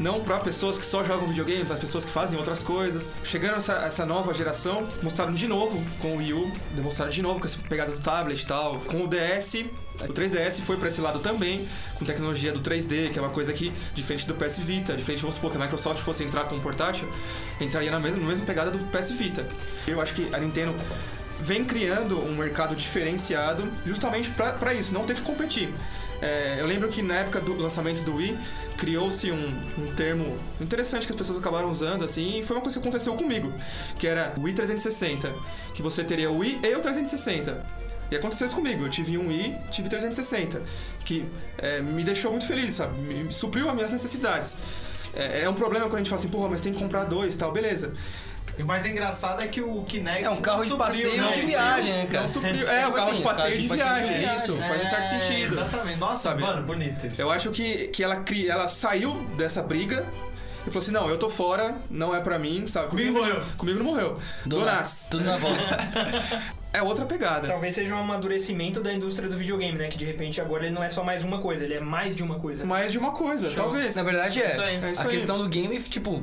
não 0.00 0.24
para 0.24 0.38
pessoas 0.38 0.78
que 0.78 0.84
só 0.84 1.04
jogam 1.04 1.28
videogame, 1.28 1.64
para 1.66 1.76
pessoas 1.76 2.06
que 2.06 2.10
fazem 2.10 2.38
outras 2.38 2.62
coisas. 2.62 3.12
Chegando 3.22 3.56
essa, 3.56 3.74
essa 3.74 4.06
nova 4.06 4.32
geração, 4.32 4.82
mostraram 5.02 5.34
de 5.34 5.46
novo 5.46 5.80
com 6.00 6.14
o 6.14 6.16
Wii 6.16 6.32
U, 6.32 6.52
demonstraram 6.74 7.12
de 7.12 7.20
novo 7.20 7.38
com 7.38 7.44
essa 7.44 7.58
pegada 7.68 7.92
do 7.92 7.98
tablet 7.98 8.40
e 8.40 8.46
tal. 8.46 8.80
Com 8.80 9.04
o 9.04 9.06
DS, 9.06 9.66
o 10.00 10.12
3DS 10.12 10.62
foi 10.62 10.78
para 10.78 10.88
esse 10.88 11.02
lado 11.02 11.18
também, 11.18 11.68
com 11.98 12.04
tecnologia 12.06 12.50
do 12.50 12.60
3D, 12.60 13.10
que 13.10 13.18
é 13.18 13.22
uma 13.22 13.30
coisa 13.30 13.52
que, 13.52 13.70
diferente 13.94 14.26
do 14.26 14.34
PS 14.34 14.58
Vita, 14.60 14.96
diferente, 14.96 15.20
vamos 15.20 15.34
supor, 15.34 15.50
que 15.50 15.58
a 15.58 15.60
Microsoft 15.60 16.00
fosse 16.00 16.24
entrar 16.24 16.44
com 16.44 16.54
um 16.54 16.60
portátil, 16.60 17.06
entraria 17.60 17.90
na 17.90 18.00
mesma, 18.00 18.22
na 18.22 18.28
mesma 18.28 18.46
pegada 18.46 18.70
do 18.70 18.78
PS 18.86 19.10
Vita. 19.10 19.46
Eu 19.86 20.00
acho 20.00 20.14
que 20.14 20.34
a 20.34 20.38
Nintendo 20.38 20.74
vem 21.40 21.64
criando 21.64 22.18
um 22.18 22.36
mercado 22.36 22.74
diferenciado 22.76 23.70
justamente 23.84 24.30
para 24.30 24.74
isso, 24.74 24.92
não 24.92 25.04
ter 25.04 25.14
que 25.14 25.22
competir. 25.22 25.72
É, 26.22 26.58
eu 26.60 26.66
lembro 26.66 26.88
que 26.88 27.00
na 27.00 27.14
época 27.14 27.40
do 27.40 27.56
lançamento 27.56 28.02
do 28.02 28.16
Wii, 28.16 28.38
criou-se 28.76 29.30
um, 29.30 29.60
um 29.78 29.94
termo 29.94 30.38
interessante 30.60 31.06
que 31.06 31.12
as 31.12 31.18
pessoas 31.18 31.38
acabaram 31.38 31.70
usando, 31.70 32.04
assim, 32.04 32.38
e 32.38 32.42
foi 32.42 32.56
uma 32.56 32.62
coisa 32.62 32.78
que 32.78 32.86
aconteceu 32.86 33.14
comigo, 33.14 33.52
que 33.98 34.06
era 34.06 34.34
Wii 34.38 34.54
360, 34.54 35.32
que 35.74 35.82
você 35.82 36.04
teria 36.04 36.30
o 36.30 36.38
Wii 36.38 36.60
e 36.62 36.74
o 36.74 36.80
360. 36.80 37.64
E 38.10 38.16
aconteceu 38.16 38.46
isso 38.46 38.56
comigo, 38.56 38.84
eu 38.84 38.90
tive 38.90 39.16
um 39.16 39.28
Wii, 39.28 39.56
tive 39.70 39.88
360, 39.88 40.60
que 41.04 41.24
é, 41.56 41.80
me 41.80 42.02
deixou 42.02 42.30
muito 42.30 42.46
feliz, 42.46 42.74
sabe? 42.74 42.98
Me 43.00 43.32
supriu 43.32 43.68
as 43.68 43.74
minhas 43.74 43.92
necessidades. 43.92 44.56
É, 45.14 45.44
é 45.44 45.48
um 45.48 45.54
problema 45.54 45.86
quando 45.86 45.94
a 45.94 45.98
gente 45.98 46.10
fala 46.10 46.20
assim, 46.20 46.28
porra, 46.28 46.48
mas 46.48 46.60
tem 46.60 46.72
que 46.72 46.78
comprar 46.78 47.04
dois 47.04 47.34
tal, 47.36 47.52
beleza. 47.52 47.92
E 48.60 48.62
o 48.62 48.66
mais 48.66 48.84
engraçado 48.84 49.42
é 49.42 49.46
que 49.48 49.62
o 49.62 49.82
Kinect. 49.84 50.22
É 50.22 50.28
um 50.28 50.36
carro 50.42 50.62
de 50.62 50.68
supriu, 50.68 50.86
passeio 50.86 51.22
né? 51.22 51.32
de 51.32 51.40
viagem, 51.46 51.92
né, 51.94 52.06
cara? 52.12 52.28
Supriu- 52.28 52.68
é, 52.68 52.80
o 52.80 52.84
Tipo 52.84 52.92
carro 52.96 53.08
assim, 53.08 53.16
de 53.16 53.22
passeio 53.22 53.58
de 53.58 53.68
viagem, 53.68 54.34
isso, 54.36 54.56
faz 54.58 54.82
um 54.82 54.86
certo 54.86 55.02
É, 55.02 55.06
sentido. 55.06 55.54
Exatamente. 55.54 55.98
Nossa, 55.98 56.22
Sabe? 56.28 56.42
mano, 56.42 56.62
bonito 56.66 57.06
isso. 57.06 57.22
Eu 57.22 57.30
acho 57.30 57.50
que, 57.50 57.88
que 57.88 58.04
ela, 58.04 58.16
cri- 58.16 58.50
ela 58.50 58.68
saiu 58.68 59.14
dessa 59.38 59.62
briga 59.62 60.04
Ele 60.60 60.66
falou 60.66 60.78
assim: 60.80 60.90
não, 60.92 61.08
eu 61.08 61.16
tô 61.16 61.30
fora, 61.30 61.74
não 61.90 62.14
é 62.14 62.20
pra 62.20 62.38
mim, 62.38 62.66
sabe? 62.66 62.88
Comigo 62.88 63.14
morreu. 63.14 63.42
Comigo 63.56 63.78
não 63.78 63.86
morreu. 63.86 64.18
Donas. 64.44 65.08
Tudo 65.10 65.24
na 65.24 65.36
voz. 65.38 65.70
É 66.72 66.80
outra 66.80 67.04
pegada. 67.04 67.48
Talvez 67.48 67.74
seja 67.74 67.92
um 67.92 67.98
amadurecimento 67.98 68.80
da 68.80 68.92
indústria 68.92 69.28
do 69.28 69.36
videogame, 69.36 69.76
né? 69.76 69.88
Que 69.88 69.96
de 69.98 70.04
repente 70.04 70.40
agora 70.40 70.66
ele 70.66 70.72
não 70.72 70.84
é 70.84 70.88
só 70.88 71.02
mais 71.02 71.24
uma 71.24 71.40
coisa, 71.40 71.64
ele 71.64 71.74
é 71.74 71.80
mais 71.80 72.14
de 72.14 72.22
uma 72.22 72.38
coisa. 72.38 72.64
Mais 72.64 72.92
de 72.92 72.98
uma 72.98 73.10
coisa, 73.10 73.50
talvez. 73.50 73.96
Na 73.96 74.04
verdade 74.04 74.40
é. 74.40 74.46
Isso 74.46 74.60
aí. 74.60 74.76
É 74.84 74.92
isso 74.92 75.00
a 75.00 75.04
aí. 75.06 75.10
questão 75.10 75.36
do 75.38 75.48
game, 75.48 75.76
tipo, 75.82 76.22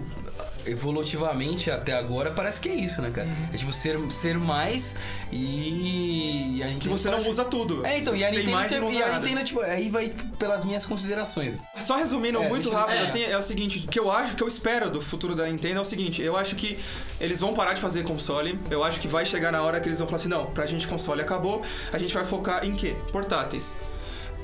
evolutivamente 0.68 1.70
até 1.72 1.94
agora, 1.94 2.32
parece 2.32 2.60
que 2.62 2.70
é 2.70 2.76
isso, 2.76 3.02
né, 3.02 3.10
cara? 3.12 3.28
Uhum. 3.28 3.48
É 3.54 3.58
tipo 3.58 3.72
ser, 3.72 4.00
ser 4.12 4.38
mais 4.38 4.96
e. 5.32 6.62
a 6.64 6.68
Nintendo 6.68 6.80
Que 6.80 6.90
você 6.90 7.06
não 7.08 7.14
parece- 7.14 7.30
usa 7.30 7.46
tudo. 7.46 7.86
É, 7.86 7.98
então, 7.98 8.16
e 8.16 8.24
a 8.24 8.30
Nintendo, 8.32 8.52
mais 8.52 8.72
e 8.72 8.80
não 8.80 8.92
e 8.92 9.02
a. 9.04 9.20
Nintendo, 9.20 9.44
tipo, 9.44 9.62
aí 9.62 9.90
vai 9.90 10.12
pelas 10.40 10.66
minhas 10.66 10.86
considerações. 10.86 11.62
Só 11.80 11.96
resumindo 11.96 12.42
É, 12.42 12.50
muito 12.50 12.70
rápido, 12.72 12.98
é. 12.98 13.02
assim, 13.04 13.22
é 13.24 13.38
o 13.38 13.42
seguinte, 13.42 13.86
o 13.86 13.88
que 13.90 14.00
eu 14.00 14.12
acho, 14.12 14.34
o 14.34 14.36
que 14.36 14.44
eu 14.44 14.48
espero 14.48 14.90
do 14.90 15.02
futuro 15.02 15.36
da 15.36 15.46
Nintendo 15.48 15.80
é 15.80 15.82
o 15.82 15.86
seguinte, 15.86 16.22
eu 16.22 16.36
acho 16.38 16.56
que 16.56 16.78
eles 17.20 17.40
vão 17.40 17.54
parar 17.54 17.74
de 17.74 17.82
fazer 17.82 18.04
console, 18.04 18.60
eu 18.70 18.84
acho 18.84 19.00
que 19.00 19.08
vai 19.08 19.26
chegar 19.26 19.52
na 19.52 19.62
hora 19.62 19.80
que 19.80 19.88
eles 19.88 20.00
vão 20.00 20.08
falar 20.08 20.18
assim, 20.20 20.30
não, 20.30 20.48
pra 20.48 20.66
gente 20.66 20.88
console 20.88 21.22
acabou, 21.22 21.62
a 21.92 21.98
gente 21.98 22.14
vai 22.14 22.26
focar 22.26 22.66
em 22.66 22.74
quê? 22.74 22.96
Portáteis. 23.12 23.76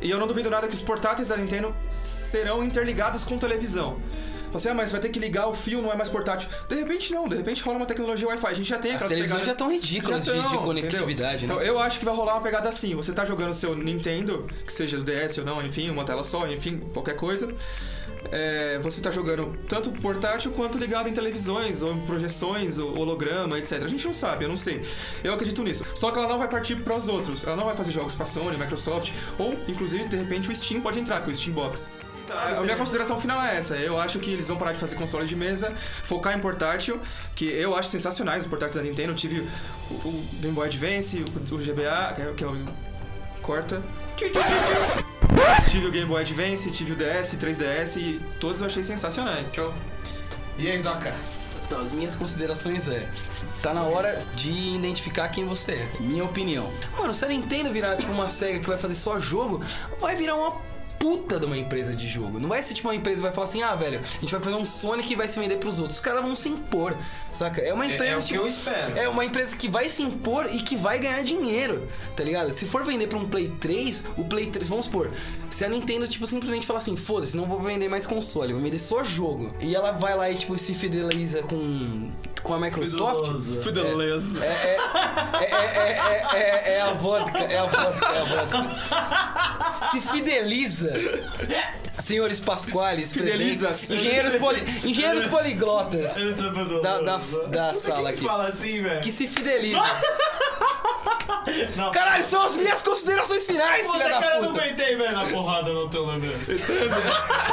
E 0.01 0.09
eu 0.11 0.19
não 0.19 0.27
duvido 0.27 0.49
nada 0.49 0.67
que 0.67 0.73
os 0.73 0.81
portáteis 0.81 1.29
da 1.29 1.37
Nintendo 1.37 1.73
serão 1.89 2.63
interligados 2.63 3.23
com 3.23 3.37
televisão. 3.37 3.97
Você, 4.53 4.69
ah, 4.69 4.73
mas 4.73 4.91
vai 4.91 5.01
ter 5.01 5.09
que 5.09 5.19
ligar 5.19 5.47
o 5.47 5.53
fio, 5.53 5.81
não 5.81 5.91
é 5.91 5.95
mais 5.95 6.07
portátil. 6.09 6.47
De 6.69 6.75
repente 6.75 7.11
não, 7.11 7.27
de 7.27 7.35
repente 7.35 7.61
rola 7.63 7.77
uma 7.77 7.85
tecnologia 7.85 8.27
Wi-Fi. 8.27 8.47
A 8.47 8.53
gente 8.53 8.69
já 8.69 8.77
tem 8.79 8.91
As 8.91 8.95
aquelas 8.97 9.09
televisões 9.09 9.39
pegadas- 9.41 9.53
já 9.59 9.65
tão 9.65 9.71
ridículas 9.73 10.25
Já 10.25 10.33
de- 10.33 10.47
de 10.49 10.57
conectividade, 10.59 11.37
entendeu? 11.37 11.55
né? 11.57 11.63
Então 11.63 11.75
eu 11.75 11.79
acho 11.79 11.99
que 11.99 12.05
vai 12.05 12.13
rolar 12.15 12.35
uma 12.35 12.41
pegada 12.41 12.69
assim. 12.69 12.95
Você 12.95 13.11
tá 13.11 13.25
jogando 13.25 13.53
seu 13.53 13.75
Nintendo, 13.75 14.47
que 14.65 14.71
seja 14.71 14.97
do 14.97 15.03
DS 15.03 15.37
ou 15.39 15.45
não, 15.45 15.61
enfim, 15.65 15.89
uma 15.89 16.05
tela 16.05 16.23
só, 16.23 16.47
enfim, 16.47 16.79
qualquer 16.93 17.15
coisa. 17.15 17.49
É, 18.31 18.79
você 18.81 19.01
tá 19.01 19.11
jogando 19.11 19.55
tanto 19.67 19.91
portátil 19.91 20.51
quanto 20.51 20.77
ligado 20.77 21.07
em 21.09 21.13
televisões, 21.13 21.81
ou 21.83 21.95
projeções, 21.97 22.77
ou 22.77 22.97
holograma, 22.97 23.59
etc. 23.59 23.83
A 23.83 23.87
gente 23.87 24.05
não 24.05 24.13
sabe, 24.13 24.45
eu 24.45 24.49
não 24.49 24.57
sei. 24.57 24.81
Eu 25.23 25.33
acredito 25.33 25.61
nisso. 25.63 25.83
Só 25.93 26.09
que 26.09 26.17
ela 26.17 26.27
não 26.27 26.37
vai 26.39 26.47
partir 26.47 26.77
para 26.77 26.95
os 26.95 27.07
outros. 27.07 27.45
Ela 27.45 27.55
não 27.55 27.65
vai 27.65 27.75
fazer 27.75 27.91
jogos 27.91 28.15
pra 28.15 28.25
Sony, 28.25 28.57
Microsoft, 28.57 29.11
ou 29.37 29.53
inclusive, 29.67 30.05
de 30.05 30.15
repente, 30.15 30.49
o 30.49 30.55
Steam 30.55 30.81
pode 30.81 30.99
entrar, 30.99 31.21
com 31.21 31.29
o 31.31 31.35
Steam 31.35 31.53
Box. 31.53 31.89
A 32.31 32.61
minha 32.61 32.77
consideração 32.77 33.19
final 33.19 33.41
é 33.43 33.57
essa. 33.57 33.75
Eu 33.75 33.99
acho 33.99 34.19
que 34.19 34.31
eles 34.31 34.47
vão 34.47 34.57
parar 34.57 34.73
de 34.73 34.79
fazer 34.79 34.95
console 34.95 35.27
de 35.27 35.35
mesa, 35.35 35.73
focar 36.03 36.35
em 36.35 36.39
portátil, 36.39 36.99
que 37.35 37.45
eu 37.45 37.75
acho 37.75 37.89
sensacionais 37.89 38.43
os 38.43 38.49
portáteis 38.49 38.75
da 38.75 38.83
Nintendo. 38.83 39.11
Eu 39.11 39.15
tive 39.15 39.47
o, 39.89 39.93
o 39.93 40.25
Game 40.33 40.53
Boy 40.53 40.67
Advance, 40.67 41.19
o, 41.19 41.55
o 41.55 41.57
GBA, 41.57 42.33
que 42.35 42.43
é, 42.43 42.47
o. 42.47 42.65
Corta. 43.41 43.83
Tive 45.69 45.87
o 45.87 45.91
Game 45.91 46.07
Boy 46.07 46.21
Advance, 46.21 46.71
tive 46.71 46.93
o 46.93 46.95
DS, 46.95 47.35
3DS 47.35 47.97
e 47.97 48.21
todos 48.39 48.61
eu 48.61 48.67
achei 48.67 48.83
sensacionais. 48.83 49.53
Show. 49.53 49.73
E 50.57 50.69
aí, 50.69 50.79
Zoca? 50.79 51.13
Então, 51.65 51.81
as 51.81 51.91
minhas 51.91 52.15
considerações 52.15 52.87
é. 52.87 53.09
Tá 53.61 53.73
na 53.73 53.83
hora 53.83 54.23
de 54.35 54.75
identificar 54.75 55.27
quem 55.29 55.45
você 55.45 55.71
é. 55.71 55.89
Minha 55.99 56.23
opinião. 56.23 56.71
Mano, 56.97 57.13
se 57.13 57.25
a 57.25 57.27
Nintendo 57.27 57.71
virar 57.71 57.97
tipo 57.97 58.11
uma 58.11 58.29
SEGA 58.29 58.59
que 58.59 58.67
vai 58.67 58.77
fazer 58.77 58.95
só 58.95 59.19
jogo, 59.19 59.63
vai 59.99 60.15
virar 60.15 60.35
uma 60.35 60.53
puta 61.03 61.37
de 61.37 61.45
uma 61.45 61.57
empresa 61.57 61.93
de 61.93 62.07
jogo. 62.07 62.39
Não 62.39 62.47
vai 62.47 62.63
ser 62.63 62.73
tipo 62.73 62.87
uma 62.87 62.95
empresa 62.95 63.17
que 63.17 63.23
vai 63.23 63.33
falar 63.33 63.45
assim, 63.45 63.61
ah, 63.61 63.75
velho, 63.75 63.99
a 63.99 64.21
gente 64.21 64.31
vai 64.31 64.39
fazer 64.39 64.55
um 64.55 64.65
Sonic 64.65 65.09
que 65.09 65.17
vai 65.17 65.27
se 65.27 65.37
vender 65.37 65.57
pros 65.57 65.77
outros. 65.77 65.97
Os 65.97 66.01
caras 66.01 66.21
vão 66.23 66.33
se 66.33 66.47
impor, 66.47 66.95
saca? 67.33 67.59
É 67.59 67.73
uma 67.73 67.85
empresa 67.85 68.13
é 68.13 68.15
o 68.15 68.19
que 68.21 68.27
tipo, 68.27 68.39
eu 68.39 68.47
espero. 68.47 68.97
É 68.97 69.09
uma 69.09 69.25
empresa 69.25 69.57
que 69.57 69.67
vai 69.67 69.89
se 69.89 70.01
impor 70.01 70.47
e 70.49 70.61
que 70.61 70.77
vai 70.77 70.99
ganhar 70.99 71.21
dinheiro, 71.21 71.89
tá 72.15 72.23
ligado? 72.23 72.51
Se 72.51 72.65
for 72.65 72.85
vender 72.85 73.07
pra 73.07 73.19
um 73.19 73.27
Play 73.27 73.49
3, 73.59 74.05
o 74.15 74.23
Play 74.23 74.45
3, 74.45 74.69
vamos 74.69 74.85
supor, 74.85 75.11
se 75.49 75.65
a 75.65 75.69
Nintendo, 75.69 76.07
tipo, 76.07 76.25
simplesmente 76.25 76.65
fala 76.65 76.79
assim, 76.79 76.95
foda-se, 76.95 77.35
não 77.35 77.45
vou 77.45 77.59
vender 77.59 77.89
mais 77.89 78.05
console, 78.05 78.53
vou 78.53 78.61
vender 78.61 78.79
só 78.79 79.03
jogo. 79.03 79.53
E 79.59 79.75
ela 79.75 79.91
vai 79.91 80.15
lá 80.15 80.29
e, 80.31 80.35
tipo, 80.35 80.57
se 80.57 80.73
fideliza 80.73 81.43
com, 81.43 82.11
com 82.41 82.53
a 82.53 82.59
Microsoft. 82.59 83.61
Fideleza. 83.61 84.43
É, 84.43 84.47
é, 84.47 84.77
é, 85.33 85.45
é, 85.45 86.21
é, 86.33 86.71
é, 86.71 86.73
é 86.77 86.81
a 86.81 86.93
vodka, 86.93 87.39
é 87.39 87.57
a 87.57 87.65
vodka, 87.65 88.07
é 88.07 88.19
a 88.19 88.23
vodka. 88.23 89.89
Se 89.91 90.01
fideliza. 90.01 90.92
Senhores 91.99 92.39
Pasquales, 92.39 93.13
presentes, 93.13 93.89
engenheiros, 93.91 94.35
poli, 94.37 94.61
engenheiros 94.83 95.27
poliglotas 95.27 96.15
da, 96.81 96.99
da, 96.99 97.17
da 97.47 97.73
sala 97.73 98.09
aqui. 98.09 98.23
Fala 98.25 98.47
assim, 98.47 98.81
velho. 98.81 99.01
Que 99.01 99.11
se 99.11 99.27
fideliza. 99.27 99.79
Não. 101.75 101.91
Caralho, 101.91 102.23
são 102.23 102.41
as 102.41 102.55
minhas 102.55 102.81
considerações 102.81 103.45
finais, 103.45 103.85
Puta, 103.85 103.97
filha 103.99 104.09
da 104.09 104.19
cara, 104.21 104.35
eu 104.37 104.41
não 104.43 104.51
puta. 104.53 104.63
aguentei, 104.63 104.95
velho, 104.95 105.11
na 105.11 105.25
porrada 105.25 105.71
no 105.71 105.89
teu 105.89 106.05
lembrança. 106.05 106.51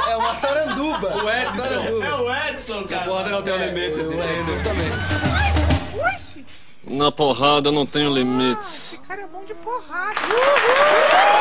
É 0.09 0.15
uma 0.15 0.33
saranduba. 0.35 1.23
O 1.23 1.29
Edson. 1.29 1.63
Saranduba. 1.63 2.05
É 2.05 2.15
o 2.15 2.35
Edson, 2.49 2.83
cara. 2.85 3.05
Porrada 3.05 3.29
não 3.29 3.41
tem 3.41 3.53
elementos, 3.53 4.07
O 4.07 4.13
entendeu? 4.13 4.39
Edson 4.39 4.63
também. 4.63 4.89
Na 6.83 7.11
porrada 7.11 7.71
não 7.71 7.85
tenho 7.85 8.13
limites. 8.13 8.99
Voltando 9.07 9.27
ao 11.27 11.40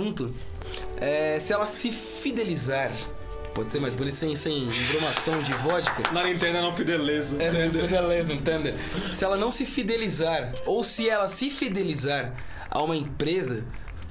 assunto, 0.00 0.32
é, 1.00 1.38
se 1.40 1.52
ela 1.52 1.66
se 1.66 1.90
fidelizar, 1.90 2.92
pode 3.54 3.70
ser 3.70 3.80
mais 3.80 3.94
bonito 3.94 4.14
sem, 4.14 4.36
sem 4.36 4.68
bromação 4.92 5.40
de 5.42 5.52
vodka. 5.54 6.12
Na 6.12 6.22
Nintendo 6.22 6.60
não 6.60 6.72
fidelizo. 6.72 7.36
É, 7.40 7.50
fideleza, 7.70 8.32
entende? 8.32 8.74
Se 9.14 9.24
ela 9.24 9.36
não 9.38 9.50
se 9.50 9.64
fidelizar, 9.64 10.52
ou 10.66 10.84
se 10.84 11.08
ela 11.08 11.28
se 11.28 11.48
fidelizar 11.50 12.34
a 12.70 12.82
uma 12.82 12.94
empresa 12.96 13.64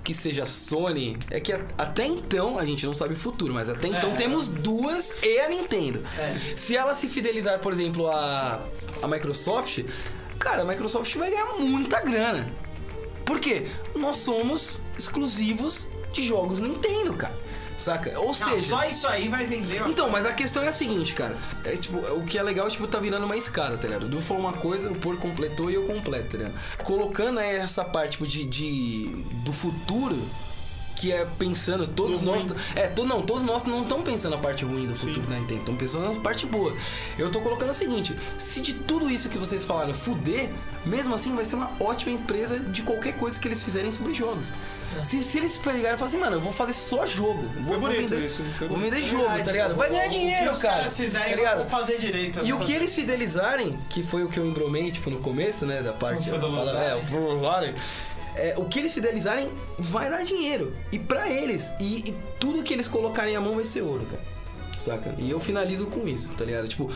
que 0.03 0.13
seja 0.13 0.45
Sony, 0.47 1.17
é 1.31 1.39
que 1.39 1.51
a- 1.53 1.63
até 1.77 2.05
então 2.05 2.57
a 2.59 2.65
gente 2.65 2.85
não 2.85 2.93
sabe 2.93 3.13
o 3.13 3.17
futuro, 3.17 3.53
mas 3.53 3.69
até 3.69 3.87
então 3.87 4.11
É. 4.11 4.15
temos 4.15 4.47
duas 4.47 5.13
e 5.23 5.39
a 5.39 5.49
Nintendo. 5.49 6.01
É. 6.17 6.55
Se 6.55 6.75
ela 6.75 6.93
se 6.95 7.07
fidelizar, 7.07 7.59
por 7.59 7.71
exemplo, 7.73 8.07
a, 8.09 8.59
a 9.03 9.07
Microsoft, 9.07 9.83
cara, 10.39 10.61
a 10.61 10.65
Microsoft 10.65 11.15
vai 11.15 11.29
ganhar 11.31 11.53
muita 11.59 12.01
grana. 12.01 12.51
Por 13.25 13.39
quê? 13.39 13.65
Nós 13.95 14.17
somos 14.17 14.79
exclusivos 14.97 15.87
de 16.13 16.23
jogos 16.23 16.59
Nintendo, 16.59 17.13
cara. 17.13 17.37
Saca? 17.77 18.17
Ou 18.19 18.27
Não, 18.27 18.33
seja. 18.33 18.57
só 18.69 18.85
isso 18.85 19.05
aí 19.07 19.27
vai 19.27 19.45
vender. 19.45 19.81
Então, 19.85 20.09
mas 20.09 20.25
a 20.25 20.31
questão 20.33 20.63
é 20.63 20.69
a 20.69 20.71
seguinte, 20.71 21.13
cara. 21.13 21.35
É 21.65 21.75
tipo, 21.75 21.97
o 21.97 22.23
que 22.23 22.37
é 22.37 22.43
legal, 22.43 22.69
tipo, 22.69 22.87
tá 22.87 22.99
virando 22.99 23.25
uma 23.25 23.35
escada, 23.35 23.77
tá 23.77 23.85
ligado? 23.87 24.07
Du 24.07 24.21
falou 24.21 24.43
uma 24.43 24.53
coisa, 24.53 24.89
o 24.89 24.95
Por 24.95 25.17
completou 25.17 25.69
e 25.69 25.73
eu 25.73 25.83
completo, 25.83 26.29
tá 26.29 26.37
ligado? 26.37 26.53
Colocando 26.83 27.39
essa 27.39 27.83
parte, 27.83 28.11
tipo, 28.11 28.25
de, 28.25 28.45
de 28.45 29.07
do 29.43 29.51
futuro, 29.51 30.17
que 30.95 31.11
é 31.11 31.25
pensando, 31.37 31.85
todos 31.87 32.19
Do 32.19 32.25
nós. 32.25 32.43
ruim. 32.43 32.55
É, 32.75 32.87
to, 32.87 33.05
não, 33.05 33.21
todos 33.21 33.43
nós 33.43 33.63
não 33.65 33.83
estão 33.83 34.01
pensando 34.01 34.35
na 34.35 34.41
parte 34.41 34.63
ruim 34.63 34.87
do 34.87 34.95
futuro 34.95 35.27
da 35.27 35.35
Nintendo, 35.35 35.59
estão 35.59 35.75
pensando 35.75 36.13
na 36.13 36.19
parte 36.21 36.45
boa. 36.45 36.73
Eu 37.17 37.29
tô 37.29 37.41
colocando 37.41 37.69
o 37.69 37.73
seguinte: 37.73 38.15
se 38.37 38.61
de 38.61 38.73
tudo 38.73 39.09
isso 39.09 39.29
que 39.29 39.37
vocês 39.37 39.63
falaram 39.63 39.93
fuder, 39.93 40.49
mesmo 40.85 41.13
assim 41.13 41.35
vai 41.35 41.43
ser 41.45 41.55
uma 41.55 41.71
ótima 41.79 42.11
empresa 42.11 42.59
de 42.59 42.81
qualquer 42.81 43.17
coisa 43.17 43.39
que 43.39 43.47
eles 43.47 43.61
fizerem 43.63 43.91
sobre 43.91 44.13
jogos. 44.13 44.51
Se, 45.03 45.21
se 45.21 45.37
eles 45.37 45.57
pegarem 45.57 45.79
e 45.79 45.81
falarem 45.97 46.03
assim, 46.05 46.17
mano, 46.17 46.37
eu 46.37 46.41
vou 46.41 46.53
fazer 46.53 46.71
só 46.73 47.05
jogo. 47.05 47.43
Vou, 47.55 47.63
vou 47.63 47.79
bonito 47.79 48.09
vender, 48.09 48.25
isso, 48.25 48.43
foi 48.57 48.67
Vou 48.67 48.77
bonito. 48.77 48.93
vender 48.95 49.05
jogo, 49.07 49.43
tá 49.43 49.51
ligado? 49.51 49.75
Vai 49.75 49.89
ganhar 49.89 50.07
dinheiro, 50.07 50.51
o 50.51 50.55
que 50.55 50.61
cara. 50.61 50.75
caras 50.75 50.95
fizerem, 50.95 51.29
tá 51.29 51.35
ligado? 51.35 51.57
vão 51.57 51.67
fazer 51.67 51.97
direito. 51.97 52.39
E 52.45 52.53
o 52.53 52.59
que 52.59 52.71
eles 52.71 52.95
fidelizarem, 52.95 53.77
que 53.89 54.01
foi 54.03 54.23
o 54.23 54.29
que 54.29 54.39
eu 54.39 54.45
embromei, 54.45 54.91
tipo, 54.91 55.09
no 55.09 55.19
começo, 55.19 55.65
né, 55.65 55.81
da 55.81 55.91
parte... 55.91 56.29
O 56.29 56.33
fidelizarem. 56.33 56.89
É, 56.89 56.95
o. 56.95 57.75
É, 58.37 58.55
o 58.57 58.65
que 58.65 58.79
eles 58.79 58.93
fidelizarem 58.93 59.49
vai 59.77 60.09
dar 60.09 60.23
dinheiro. 60.23 60.75
E 60.91 60.99
pra 60.99 61.29
eles, 61.29 61.71
e, 61.79 62.09
e 62.09 62.15
tudo 62.39 62.63
que 62.63 62.73
eles 62.73 62.87
colocarem 62.87 63.35
à 63.35 63.41
mão 63.41 63.55
vai 63.55 63.65
ser 63.65 63.81
ouro, 63.81 64.05
cara. 64.05 64.34
Saca? 64.85 65.15
E 65.17 65.31
eu 65.31 65.39
finalizo 65.39 65.87
com 65.87 66.07
isso, 66.07 66.33
tá 66.35 66.45
ligado? 66.45 66.67
Tipo, 66.67 66.91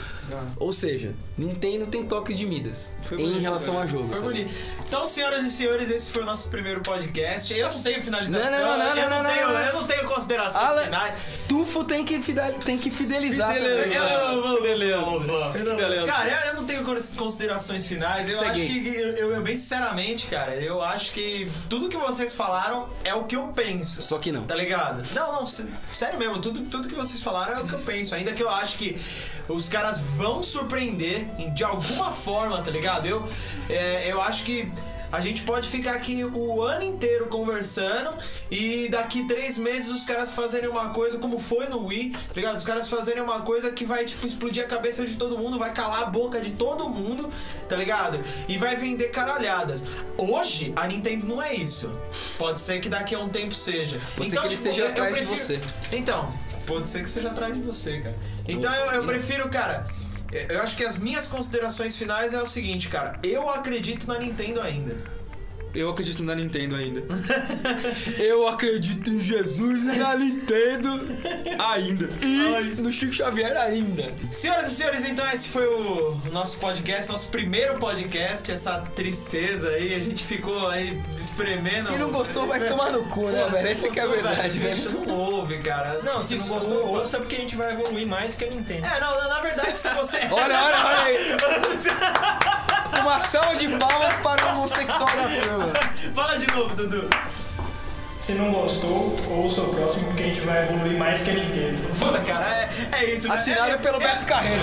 ou 0.57 0.71
seja, 0.71 1.13
Nintendo 1.37 1.87
tem 1.87 2.03
toque 2.03 2.33
de 2.35 2.45
Midas 2.45 2.91
Foi 3.03 3.17
em 3.19 3.23
bonito, 3.25 3.41
relação 3.41 3.73
velho. 3.73 3.83
a 3.83 3.87
jogo. 3.87 4.07
Foi 4.09 4.17
tá 4.17 4.23
bonito. 4.23 4.53
Então, 4.87 5.07
senhoras 5.07 5.43
e 5.45 5.49
senhores, 5.51 5.89
esse 5.89 6.11
foi 6.11 6.21
o 6.21 6.25
nosso 6.25 6.49
primeiro 6.49 6.81
podcast. 6.81 7.51
Eu 7.53 7.67
não 7.69 7.81
tenho 7.83 8.01
finalização. 8.01 8.51
Não, 8.51 8.51
não, 8.59 8.77
não, 8.77 8.77
não, 8.77 8.85
eu, 9.01 9.09
não, 9.09 9.23
não, 9.23 9.29
tenho, 9.31 9.47
não, 9.47 9.53
não. 9.53 9.59
eu 9.61 9.73
não 9.73 9.87
tenho 9.87 10.05
considerações 10.07 10.63
Ale- 10.65 10.83
finais. 10.83 11.19
Tufo 11.47 11.83
tem 11.83 12.05
que, 12.05 12.19
fidel- 12.21 12.53
tem 12.59 12.77
que 12.77 12.91
fidelizar. 12.91 13.53
Beleza, 13.53 13.83
também, 13.83 13.97
eu-. 13.97 14.61
Beleza. 14.61 16.05
Cara, 16.07 16.47
eu, 16.47 16.53
não 16.55 16.65
tenho 16.65 16.83
cons- 16.83 17.13
considerações 17.17 17.87
finais. 17.87 18.29
Eu 18.29 18.37
Segue 18.39 18.49
acho 18.51 18.61
que, 18.61 18.87
eu, 18.97 19.31
eu- 19.33 19.41
bem 19.41 19.55
sinceramente, 19.55 20.27
cara, 20.27 20.55
eu 20.55 20.81
acho 20.81 21.11
que 21.11 21.49
tudo 21.69 21.89
que 21.89 21.97
vocês 21.97 22.33
falaram 22.33 22.87
é 23.03 23.13
o 23.13 23.23
que 23.23 23.35
eu 23.35 23.47
penso. 23.47 24.01
Só 24.01 24.17
que 24.19 24.31
não. 24.31 24.43
Tá 24.43 24.55
ligado? 24.55 25.01
Não, 25.15 25.31
não, 25.33 25.45
sé- 25.47 25.65
sério 25.93 26.19
mesmo, 26.19 26.39
tudo, 26.39 26.61
tudo 26.69 26.87
que 26.87 26.95
vocês 26.95 27.19
falaram 27.19 27.59
é 27.59 27.61
o 27.61 27.67
que 27.67 27.73
eu 27.73 27.78
penso. 27.81 28.15
Ainda 28.15 28.33
que 28.33 28.43
eu 28.43 28.49
acho 28.49 28.77
que 28.77 28.99
os 29.47 29.67
caras 29.67 29.99
vão 29.99 30.43
surpreender 30.43 31.25
de 31.53 31.63
alguma 31.63 32.11
forma, 32.11 32.61
tá 32.61 32.71
ligado? 32.71 33.07
Eu, 33.07 33.27
é, 33.69 34.11
eu 34.11 34.21
acho 34.21 34.43
que 34.43 34.71
a 35.11 35.21
gente 35.21 35.41
pode 35.41 35.67
ficar 35.67 35.93
aqui 35.93 36.23
o 36.23 36.61
ano 36.61 36.83
inteiro 36.83 37.25
conversando 37.27 38.13
e 38.51 38.87
daqui 38.89 39.27
três 39.27 39.57
meses 39.57 39.89
os 39.89 40.05
caras 40.05 40.33
fazerem 40.33 40.69
uma 40.69 40.89
coisa 40.89 41.17
como 41.17 41.39
foi 41.39 41.67
no 41.67 41.85
Wii, 41.87 42.11
tá 42.11 42.33
ligado? 42.35 42.57
Os 42.57 42.63
caras 42.63 42.87
fazerem 42.87 43.21
uma 43.21 43.41
coisa 43.41 43.71
que 43.71 43.85
vai, 43.85 44.05
tipo, 44.05 44.25
explodir 44.25 44.63
a 44.63 44.67
cabeça 44.67 45.03
de 45.05 45.15
todo 45.15 45.37
mundo, 45.37 45.57
vai 45.57 45.73
calar 45.73 46.03
a 46.03 46.05
boca 46.05 46.39
de 46.39 46.51
todo 46.51 46.87
mundo, 46.87 47.31
tá 47.67 47.75
ligado? 47.75 48.21
E 48.47 48.57
vai 48.57 48.75
vender 48.75 49.07
caralhadas. 49.07 49.83
Hoje, 50.15 50.73
a 50.75 50.85
Nintendo 50.85 51.25
não 51.25 51.41
é 51.41 51.55
isso. 51.55 51.91
Pode 52.37 52.59
ser 52.59 52.79
que 52.79 52.87
daqui 52.87 53.15
a 53.15 53.19
um 53.19 53.29
tempo 53.29 53.55
seja. 53.55 53.99
Pode 54.15 54.29
ser 54.29 54.39
que 54.39 54.45
ele 54.45 54.53
esteja 54.53 54.89
atrás 54.89 55.15
de 55.15 55.23
você. 55.23 55.59
Então, 55.91 56.31
pode 56.69 56.87
ser 56.87 57.01
que 57.03 57.09
seja 57.09 57.29
atrás 57.29 57.53
de 57.53 57.61
você, 57.61 57.99
cara. 57.99 58.15
Então 58.47 58.73
eu, 58.73 58.91
eu 58.91 59.05
prefiro, 59.05 59.49
cara. 59.49 59.87
Eu 60.31 60.61
acho 60.61 60.77
que 60.77 60.85
as 60.85 60.97
minhas 60.97 61.27
considerações 61.27 61.95
finais 61.95 62.33
é 62.33 62.41
o 62.41 62.45
seguinte, 62.45 62.87
cara. 62.87 63.19
Eu 63.23 63.49
acredito 63.49 64.07
na 64.07 64.19
Nintendo 64.19 64.61
ainda. 64.61 64.95
Eu 65.73 65.89
acredito 65.91 66.23
na 66.23 66.33
Nintendo 66.33 66.75
ainda. 66.75 67.03
Eu 68.17 68.47
acredito 68.47 69.09
em 69.11 69.19
Jesus 69.19 69.83
e 69.83 69.97
na 69.97 70.15
Nintendo 70.15 70.89
ainda. 71.59 72.09
e 72.25 72.81
no 72.81 72.91
Chico 72.91 73.13
Xavier 73.13 73.55
ainda. 73.55 74.11
Senhoras 74.31 74.67
e 74.71 74.75
senhores, 74.75 75.05
então 75.07 75.29
esse 75.29 75.47
foi 75.49 75.67
o 75.67 76.17
nosso 76.31 76.57
podcast, 76.59 77.09
nosso 77.11 77.27
primeiro 77.29 77.77
podcast, 77.79 78.51
essa 78.51 78.79
tristeza 78.95 79.69
aí, 79.69 79.93
a 79.93 79.99
gente 79.99 80.23
ficou 80.23 80.67
aí 80.69 80.99
espremendo. 81.21 81.91
Se 81.91 81.97
não 81.99 82.09
gostou, 82.09 82.47
vai 82.47 82.61
tomar 82.67 82.91
no 82.91 83.03
cu, 83.05 83.27
né, 83.29 83.47
velho? 83.49 83.67
Essa 83.67 83.89
que 83.89 83.99
é 83.99 84.03
a 84.03 84.07
verdade, 84.07 84.57
velho. 84.57 84.91
Não 85.07 85.17
ouve, 85.17 85.59
cara. 85.59 86.01
Não, 86.01 86.23
se 86.23 86.35
não 86.35 86.47
gostou, 86.47 86.87
ouça 86.87 87.19
porque 87.19 87.35
a 87.35 87.39
gente 87.39 87.55
vai 87.55 87.73
evoluir 87.73 88.07
mais 88.07 88.35
que 88.35 88.43
a 88.43 88.49
Nintendo. 88.49 88.85
É, 88.87 88.99
não, 88.99 89.27
na- 89.27 89.39
verdade, 89.39 89.77
se 89.77 89.89
você. 89.89 90.17
Olha, 90.31 90.61
olha, 90.61 90.85
olha 90.85 91.03
aí. 91.05 91.17
Uma 93.01 93.19
salva 93.21 93.55
de 93.55 93.67
palmas 93.77 94.13
para 94.17 94.45
o 94.47 94.49
homossexual 94.57 95.07
da 95.15 95.27
Fala 96.13 96.37
de 96.37 96.47
novo, 96.53 96.75
Dudu. 96.75 97.09
Se 98.19 98.33
não 98.33 98.51
gostou, 98.51 99.15
ouça 99.29 99.61
o 99.61 99.69
próximo 99.69 100.07
porque 100.07 100.23
a 100.23 100.25
gente 100.27 100.41
vai 100.41 100.63
evoluir 100.63 100.97
mais 100.97 101.21
que 101.21 101.31
a 101.31 101.33
Nintendo. 101.33 101.81
Puta, 101.97 102.19
cara, 102.19 102.45
é, 102.45 102.69
é 102.91 103.13
isso. 103.13 103.27
né? 103.27 103.35
Assinado 103.35 103.71
é, 103.71 103.77
pelo 103.77 103.97
é, 103.97 104.07
Beto 104.07 104.25
Carreiro. 104.25 104.61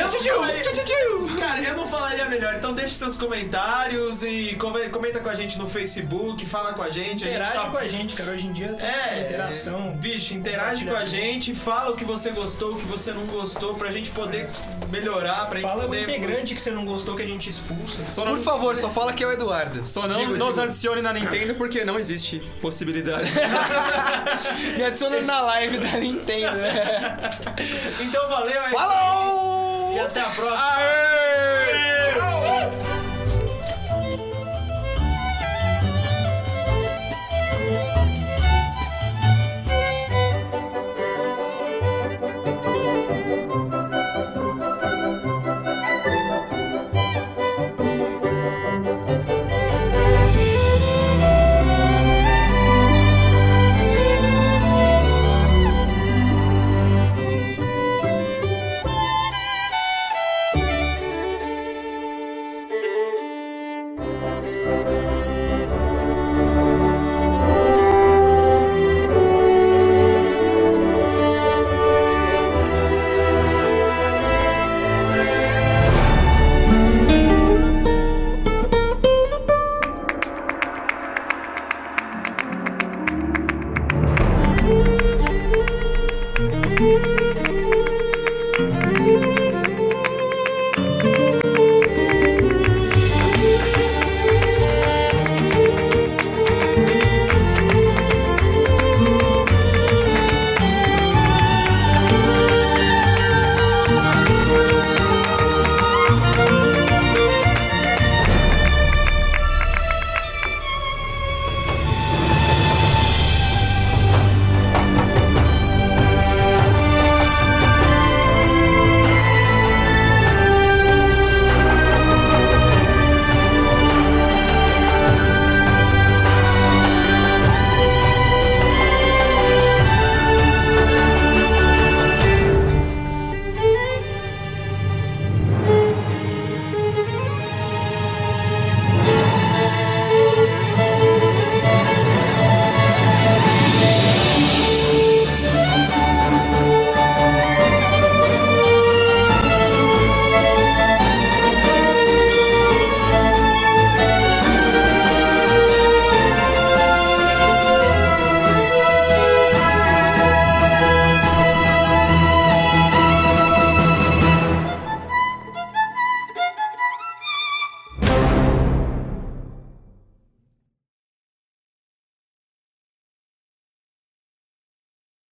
Eu 0.00 0.34
falaria- 0.34 0.60
tchu, 0.62 0.72
tchu, 0.72 0.84
tchu. 0.84 1.38
Cara, 1.38 1.60
eu 1.62 1.76
não 1.76 1.86
falaria 1.86 2.24
melhor. 2.26 2.54
Então 2.54 2.72
deixe 2.72 2.94
seus 2.94 3.16
comentários 3.16 4.22
e 4.22 4.56
come- 4.58 4.88
comenta 4.88 5.20
com 5.20 5.28
a 5.28 5.34
gente 5.34 5.58
no 5.58 5.66
Facebook, 5.68 6.44
fala 6.46 6.72
com 6.72 6.82
a 6.82 6.90
gente. 6.90 7.24
Interage 7.24 7.40
a 7.50 7.54
gente 7.54 7.64
tá... 7.64 7.70
com 7.70 7.76
a 7.78 7.88
gente, 7.88 8.14
cara. 8.14 8.30
Hoje 8.32 8.46
em 8.46 8.52
dia 8.52 8.68
tem 8.74 8.88
essa 8.88 9.10
É, 9.14 9.20
interação. 9.22 9.92
bicho, 9.92 10.34
interage 10.34 10.84
com 10.84 10.94
a 10.96 11.04
gente, 11.04 11.54
fala 11.54 11.90
o 11.90 11.96
que 11.96 12.04
você 12.04 12.30
gostou, 12.30 12.72
o 12.72 12.76
que 12.76 12.86
você 12.86 13.12
não 13.12 13.24
gostou, 13.26 13.74
pra 13.74 13.90
gente 13.90 14.10
poder 14.10 14.48
melhorar, 14.90 15.46
pra 15.46 15.58
gente 15.60 15.68
Fala 15.68 15.84
o 15.84 15.86
poder... 15.88 16.02
integrante 16.02 16.54
que 16.54 16.60
você 16.60 16.70
não 16.70 16.84
gostou 16.84 17.14
que 17.16 17.22
a 17.22 17.26
gente 17.26 17.48
expulsa. 17.50 18.08
Só 18.10 18.24
não, 18.24 18.32
Por 18.34 18.42
favor, 18.42 18.76
só 18.76 18.90
fala 18.90 19.12
que 19.12 19.22
é 19.22 19.26
o 19.26 19.32
Eduardo. 19.32 19.86
só 19.86 20.06
não 20.06 20.18
Digo, 20.18 20.36
nos 20.36 20.48
digo. 20.54 20.60
adicione 20.62 21.02
na 21.02 21.12
Nintendo 21.12 21.54
porque 21.54 21.84
não 21.84 21.98
existe 21.98 22.40
possibilidade. 22.60 23.30
Me 24.76 24.84
adiciona 24.84 25.20
na 25.22 25.40
live 25.40 25.78
da 25.78 25.98
Nintendo, 25.98 26.56
né? 26.56 27.30
Então 28.00 28.28
valeu, 28.28 28.52
é 28.60 28.66
aí. 28.66 28.72
Falou! 28.72 29.49
E 29.92 29.98
até 29.98 30.20
a 30.20 30.30
próxima. 30.30 30.76
Aê! 30.76 31.89